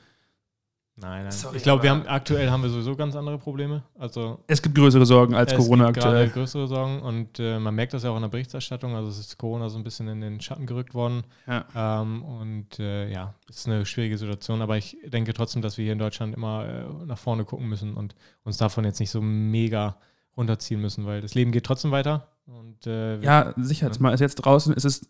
Nein, 0.98 1.24
nein. 1.24 1.32
Sorry, 1.32 1.58
ich 1.58 1.64
glaube, 1.64 1.82
wir 1.84 1.90
haben 1.90 2.06
aktuell 2.06 2.52
haben 2.52 2.62
wir 2.62 2.70
sowieso 2.70 2.96
ganz 2.96 3.16
andere 3.16 3.40
Probleme. 3.40 3.84
Also 3.98 4.44
es 4.48 4.62
gibt 4.62 4.76
größere 4.76 5.06
Sorgen 5.06 5.34
als 5.34 5.56
Corona 5.56 5.88
gibt 5.88 5.98
aktuell. 6.00 6.30
größere 6.30 6.68
Sorgen 6.68 7.02
und 7.02 7.40
äh, 7.40 7.58
man 7.60 7.74
merkt 7.74 7.94
das 7.94 8.04
ja 8.04 8.12
auch 8.12 8.18
in 8.18 8.22
der 8.22 8.30
Berichterstattung. 8.30 8.94
Also 8.96 9.10
es 9.10 9.18
ist 9.18 9.38
Corona 9.38 9.70
so 9.70 9.80
ein 9.80 9.84
bisschen 9.84 10.08
in 10.10 10.22
den 10.22 10.42
Schatten 10.42 10.68
gerückt 10.68 10.94
worden. 10.94 11.24
Ja. 11.48 12.02
Ähm, 12.02 12.24
und 12.24 12.78
äh, 12.80 13.10
ja, 13.10 13.34
es 13.50 13.60
ist 13.60 13.68
eine 13.68 13.86
schwierige 13.86 14.18
Situation. 14.18 14.62
Aber 14.62 14.78
ich 14.78 14.98
denke 15.06 15.34
trotzdem, 15.34 15.62
dass 15.62 15.78
wir 15.78 15.84
hier 15.84 15.94
in 15.94 16.00
Deutschland 16.00 16.36
immer 16.36 16.68
äh, 16.68 17.06
nach 17.06 17.18
vorne 17.18 17.46
gucken 17.46 17.68
müssen 17.68 17.96
und 17.96 18.14
uns 18.44 18.58
davon 18.58 18.84
jetzt 18.84 19.00
nicht 19.00 19.12
so 19.12 19.22
mega 19.22 19.98
runterziehen 20.38 20.82
müssen, 20.82 21.06
weil 21.06 21.22
das 21.22 21.34
Leben 21.36 21.52
geht 21.52 21.66
trotzdem 21.66 21.92
weiter. 21.92 22.28
Und, 22.46 22.86
äh, 22.88 23.20
ja, 23.22 23.54
sicher. 23.58 23.90
Ja. 23.90 23.98
Mal 24.00 24.14
ist 24.14 24.20
jetzt 24.20 24.36
draußen, 24.36 24.74
es 24.76 24.86
ist 24.86 25.10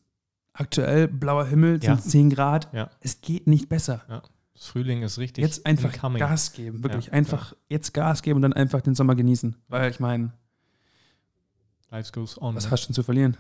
aktuell 0.54 1.08
blauer 1.08 1.46
Himmel, 1.46 1.82
sind 1.82 1.84
ja. 1.84 1.98
10 1.98 2.30
Grad. 2.30 2.74
Ja. 2.74 2.90
Es 3.00 3.22
geht 3.22 3.48
nicht 3.48 3.70
besser. 3.70 4.02
Ja. 4.10 4.22
Das 4.54 4.68
Frühling 4.68 5.02
ist 5.02 5.18
richtig. 5.18 5.44
Jetzt 5.44 5.66
einfach 5.66 5.94
incoming. 5.94 6.20
Gas 6.20 6.54
geben, 6.54 6.84
wirklich. 6.84 7.12
einfach 7.12 7.56
jetzt 7.68 7.94
Gas 7.94 8.22
geben 8.22 8.38
und 8.38 8.42
dann 8.44 8.54
einfach 8.54 8.82
den 8.82 8.94
Sommer 8.94 9.16
genießen. 9.16 9.56
Weil 9.70 9.90
ich 9.90 10.00
meine, 10.00 10.34
Life 11.90 12.12
goes 12.14 12.42
on. 12.42 12.56
Was 12.56 12.70
hast 12.70 12.84
du 12.84 12.88
denn 12.88 12.94
zu 12.96 13.04
verlieren? 13.04 13.38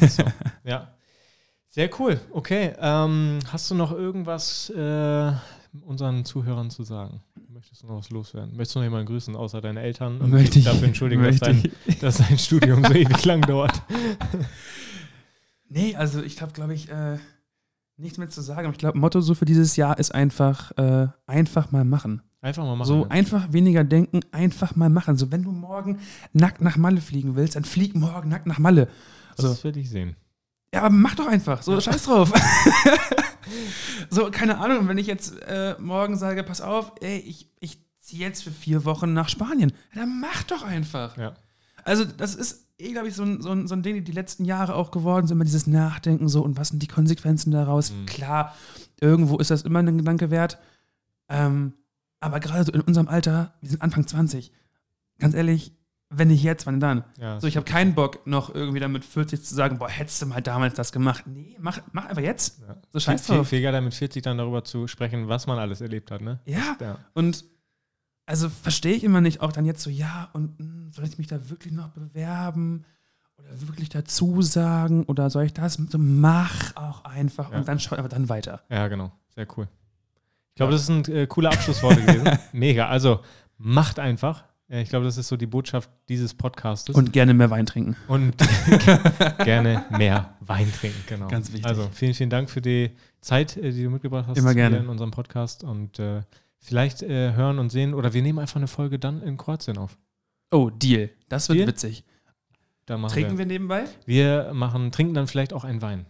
Ja. 0.00 0.08
so. 0.08 0.24
ja. 0.64 0.94
Sehr 1.68 1.90
cool. 2.00 2.18
Okay. 2.30 2.74
Ähm, 2.78 3.38
hast 3.48 3.70
du 3.70 3.74
noch 3.74 3.92
irgendwas 3.92 4.70
äh, 4.70 5.32
unseren 5.82 6.24
Zuhörern 6.24 6.70
zu 6.70 6.84
sagen? 6.84 7.22
Möchtest 7.56 7.82
du 7.82 7.86
noch 7.86 7.96
was 7.96 8.10
loswerden? 8.10 8.50
Möchtest 8.54 8.74
du 8.74 8.80
noch 8.80 8.84
jemanden 8.84 9.06
grüßen, 9.06 9.34
außer 9.34 9.60
deine 9.60 9.80
Eltern? 9.80 10.20
Und 10.20 10.30
Möchte 10.30 10.58
ich- 10.58 10.64
dafür 10.66 10.88
entschuldigen, 10.88 11.22
dass 11.22 11.38
dein, 11.38 11.62
dass 12.00 12.18
dein 12.18 12.38
Studium 12.38 12.84
so 12.84 12.92
ewig 12.92 13.24
lang 13.24 13.40
dauert. 13.42 13.82
Nee, 15.68 15.96
also 15.96 16.22
ich 16.22 16.40
habe, 16.40 16.52
glaube 16.52 16.74
ich, 16.74 16.88
äh, 16.90 17.18
nichts 17.96 18.18
mehr 18.18 18.30
zu 18.30 18.40
sagen. 18.40 18.66
Aber 18.66 18.72
ich 18.72 18.78
glaube, 18.78 18.96
Motto 18.96 19.20
so 19.20 19.34
für 19.34 19.46
dieses 19.46 19.74
Jahr 19.74 19.98
ist 19.98 20.14
einfach, 20.14 20.70
äh, 20.78 21.08
einfach 21.26 21.72
mal 21.72 21.84
machen. 21.84 22.22
Einfach 22.40 22.62
mal 22.62 22.76
machen. 22.76 22.86
so 22.86 22.98
ne? 23.00 23.10
einfach 23.10 23.52
weniger 23.52 23.82
denken, 23.82 24.20
einfach 24.30 24.76
mal 24.76 24.88
machen. 24.90 25.16
So, 25.16 25.32
wenn 25.32 25.42
du 25.42 25.50
morgen 25.50 25.98
nackt 26.32 26.60
nach 26.60 26.76
Malle 26.76 27.00
fliegen 27.00 27.34
willst, 27.34 27.56
dann 27.56 27.64
flieg 27.64 27.96
morgen 27.96 28.28
nackt 28.28 28.46
nach 28.46 28.60
Malle. 28.60 28.88
So. 29.36 29.48
Das 29.48 29.64
will 29.64 29.76
ich 29.76 29.90
sehen. 29.90 30.14
Ja, 30.76 30.82
aber 30.82 30.94
mach 30.94 31.14
doch 31.14 31.26
einfach. 31.26 31.62
So, 31.62 31.80
scheiß 31.80 32.04
drauf. 32.04 32.30
so, 34.10 34.30
keine 34.30 34.58
Ahnung. 34.58 34.80
Und 34.80 34.88
wenn 34.88 34.98
ich 34.98 35.06
jetzt 35.06 35.40
äh, 35.42 35.74
morgen 35.78 36.18
sage, 36.18 36.42
pass 36.42 36.60
auf, 36.60 36.92
ey, 37.00 37.16
ich, 37.16 37.50
ich 37.60 37.78
ziehe 38.00 38.20
jetzt 38.20 38.44
für 38.44 38.50
vier 38.50 38.84
Wochen 38.84 39.14
nach 39.14 39.30
Spanien, 39.30 39.72
dann 39.94 40.20
mach 40.20 40.42
doch 40.42 40.62
einfach. 40.62 41.16
Ja. 41.16 41.32
Also, 41.82 42.04
das 42.04 42.34
ist 42.34 42.66
eh, 42.76 42.92
glaube 42.92 43.08
ich, 43.08 43.14
so 43.14 43.22
ein, 43.22 43.40
so, 43.40 43.52
ein, 43.52 43.66
so 43.66 43.74
ein 43.74 43.82
Ding, 43.82 43.94
die 43.94 44.04
die 44.04 44.12
letzten 44.12 44.44
Jahre 44.44 44.74
auch 44.74 44.90
geworden 44.90 45.26
sind, 45.26 45.36
immer 45.36 45.46
dieses 45.46 45.66
Nachdenken 45.66 46.28
so 46.28 46.42
und 46.42 46.58
was 46.58 46.68
sind 46.68 46.82
die 46.82 46.88
Konsequenzen 46.88 47.52
daraus. 47.52 47.92
Mhm. 47.92 48.04
Klar, 48.04 48.54
irgendwo 49.00 49.38
ist 49.38 49.50
das 49.50 49.62
immer 49.62 49.78
ein 49.78 49.96
Gedanke 49.96 50.30
wert. 50.30 50.58
Ähm, 51.30 51.72
aber 52.20 52.38
gerade 52.38 52.64
so 52.64 52.72
in 52.72 52.82
unserem 52.82 53.08
Alter, 53.08 53.54
wir 53.62 53.70
sind 53.70 53.80
Anfang 53.80 54.06
20, 54.06 54.52
ganz 55.18 55.34
ehrlich, 55.34 55.72
wenn 56.08 56.28
nicht 56.28 56.42
jetzt, 56.42 56.66
wann 56.66 56.78
dann? 56.80 57.04
Ja, 57.18 57.40
So, 57.40 57.46
ich 57.46 57.56
habe 57.56 57.64
keinen 57.64 57.94
Bock, 57.94 58.26
noch 58.26 58.54
irgendwie 58.54 58.78
dann 58.80 58.92
mit 58.92 59.04
40 59.04 59.42
zu 59.44 59.54
sagen, 59.54 59.78
boah, 59.78 59.88
hättest 59.88 60.22
du 60.22 60.26
mal 60.26 60.40
damals 60.40 60.74
das 60.74 60.92
gemacht. 60.92 61.24
Nee, 61.26 61.56
mach, 61.60 61.80
mach 61.92 62.06
einfach 62.06 62.22
jetzt. 62.22 62.60
ja. 62.66 62.76
So 62.92 63.00
scheiß 63.00 63.26
viel, 63.26 63.36
drauf. 63.36 63.48
viel 63.48 63.62
geiler 63.62 63.80
mit 63.80 63.92
40 63.94 64.22
dann 64.22 64.38
darüber 64.38 64.62
zu 64.64 64.86
sprechen, 64.86 65.28
was 65.28 65.46
man 65.46 65.58
alles 65.58 65.80
erlebt 65.80 66.10
hat, 66.10 66.20
ne? 66.20 66.38
Ja, 66.44 66.76
Ja. 66.80 66.98
und 67.14 67.44
also 68.28 68.48
verstehe 68.48 68.94
ich 68.94 69.04
immer 69.04 69.20
nicht, 69.20 69.40
auch 69.40 69.52
dann 69.52 69.64
jetzt 69.66 69.82
so, 69.82 69.90
ja, 69.90 70.30
und 70.32 70.58
mh, 70.58 70.92
soll 70.92 71.04
ich 71.04 71.16
mich 71.18 71.26
da 71.28 71.48
wirklich 71.48 71.72
noch 71.72 71.88
bewerben? 71.90 72.84
Oder 73.38 73.68
wirklich 73.68 73.88
dazu 73.88 74.42
sagen? 74.42 75.04
Oder 75.04 75.28
soll 75.30 75.44
ich 75.44 75.52
das? 75.52 75.74
So, 75.74 75.98
mach 75.98 76.74
auch 76.76 77.04
einfach 77.04 77.52
Ja. 77.52 77.58
und 77.58 77.68
dann 77.68 77.78
schau 77.78 77.94
einfach 77.96 78.08
dann 78.10 78.28
weiter. 78.28 78.62
Ja, 78.70 78.88
genau. 78.88 79.12
Sehr 79.34 79.46
cool. 79.56 79.68
Ich 80.50 80.56
glaube, 80.56 80.72
das 80.72 80.86
sind 80.86 81.08
äh, 81.08 81.26
coole 81.26 81.50
Abschlussworte 81.50 82.00
gewesen. 82.00 82.30
Mega. 82.52 82.88
Also 82.88 83.20
macht 83.58 83.98
einfach. 83.98 84.44
Äh, 84.68 84.82
Ich 84.82 84.88
glaube, 84.88 85.04
das 85.04 85.16
ist 85.16 85.28
so 85.28 85.36
die 85.36 85.46
Botschaft 85.46 85.90
dieses 86.08 86.34
Podcastes. 86.34 86.94
Und 86.94 87.12
gerne 87.12 87.34
mehr 87.34 87.50
Wein 87.50 87.66
trinken. 87.66 87.96
Und 88.08 88.34
gerne 89.44 89.84
mehr 89.90 90.34
Wein 90.40 90.72
trinken, 90.72 91.02
genau. 91.06 91.28
Ganz 91.28 91.52
wichtig. 91.52 91.66
Also 91.66 91.88
vielen, 91.92 92.14
vielen 92.14 92.30
Dank 92.30 92.50
für 92.50 92.60
die 92.60 92.90
Zeit, 93.20 93.56
äh, 93.56 93.70
die 93.72 93.84
du 93.84 93.90
mitgebracht 93.90 94.26
hast 94.28 94.38
Immer 94.38 94.54
gerne. 94.54 94.78
in 94.78 94.88
unserem 94.88 95.10
Podcast. 95.10 95.64
Und 95.64 95.98
äh, 95.98 96.22
vielleicht 96.58 97.02
äh, 97.02 97.32
hören 97.34 97.58
und 97.58 97.70
sehen 97.70 97.94
oder 97.94 98.12
wir 98.12 98.22
nehmen 98.22 98.38
einfach 98.38 98.56
eine 98.56 98.68
Folge 98.68 98.98
dann 98.98 99.22
in 99.22 99.36
Kroatien 99.36 99.78
auf. 99.78 99.96
Oh, 100.50 100.70
Deal. 100.70 101.10
Das 101.28 101.48
wird 101.48 101.58
Deal? 101.58 101.68
witzig. 101.68 102.04
Da 102.86 102.96
Trinken 103.08 103.32
wir. 103.32 103.38
wir 103.38 103.46
nebenbei? 103.46 103.84
Wir 104.04 104.52
machen, 104.54 104.92
trinken 104.92 105.14
dann 105.14 105.26
vielleicht 105.26 105.52
auch 105.52 105.64
einen 105.64 105.82
Wein. 105.82 106.06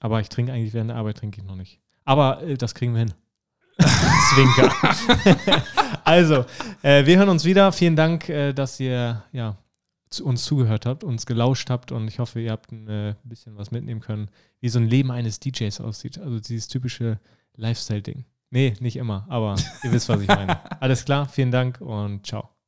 Aber 0.00 0.20
ich 0.20 0.28
trinke 0.28 0.52
eigentlich 0.52 0.74
während 0.74 0.90
der 0.90 0.96
Arbeit 0.96 1.18
trinke 1.18 1.40
ich 1.40 1.46
noch 1.46 1.56
nicht. 1.56 1.80
Aber 2.04 2.42
äh, 2.42 2.56
das 2.56 2.74
kriegen 2.74 2.92
wir 2.92 3.00
hin. 3.00 3.12
Zwinker. 4.34 4.72
also, 6.04 6.44
äh, 6.82 7.04
wir 7.06 7.18
hören 7.18 7.28
uns 7.28 7.44
wieder. 7.44 7.72
Vielen 7.72 7.96
Dank, 7.96 8.28
äh, 8.28 8.52
dass 8.52 8.78
ihr 8.80 9.22
ja, 9.32 9.56
zu 10.10 10.24
uns 10.26 10.44
zugehört 10.44 10.86
habt, 10.86 11.04
uns 11.04 11.24
gelauscht 11.24 11.70
habt 11.70 11.92
und 11.92 12.08
ich 12.08 12.18
hoffe, 12.18 12.40
ihr 12.40 12.50
habt 12.50 12.72
ein 12.72 12.88
äh, 12.88 13.14
bisschen 13.24 13.56
was 13.56 13.70
mitnehmen 13.70 14.00
können, 14.00 14.28
wie 14.60 14.68
so 14.68 14.78
ein 14.78 14.88
Leben 14.88 15.10
eines 15.10 15.40
DJs 15.40 15.80
aussieht. 15.80 16.18
Also 16.18 16.40
dieses 16.40 16.68
typische 16.68 17.20
Lifestyle-Ding. 17.56 18.24
Nee, 18.50 18.74
nicht 18.80 18.96
immer, 18.96 19.26
aber 19.28 19.54
ihr 19.84 19.92
wisst, 19.92 20.08
was 20.08 20.20
ich 20.20 20.28
meine. 20.28 20.58
Alles 20.80 21.04
klar, 21.04 21.28
vielen 21.28 21.52
Dank 21.52 21.80
und 21.80 22.26
ciao. 22.26 22.59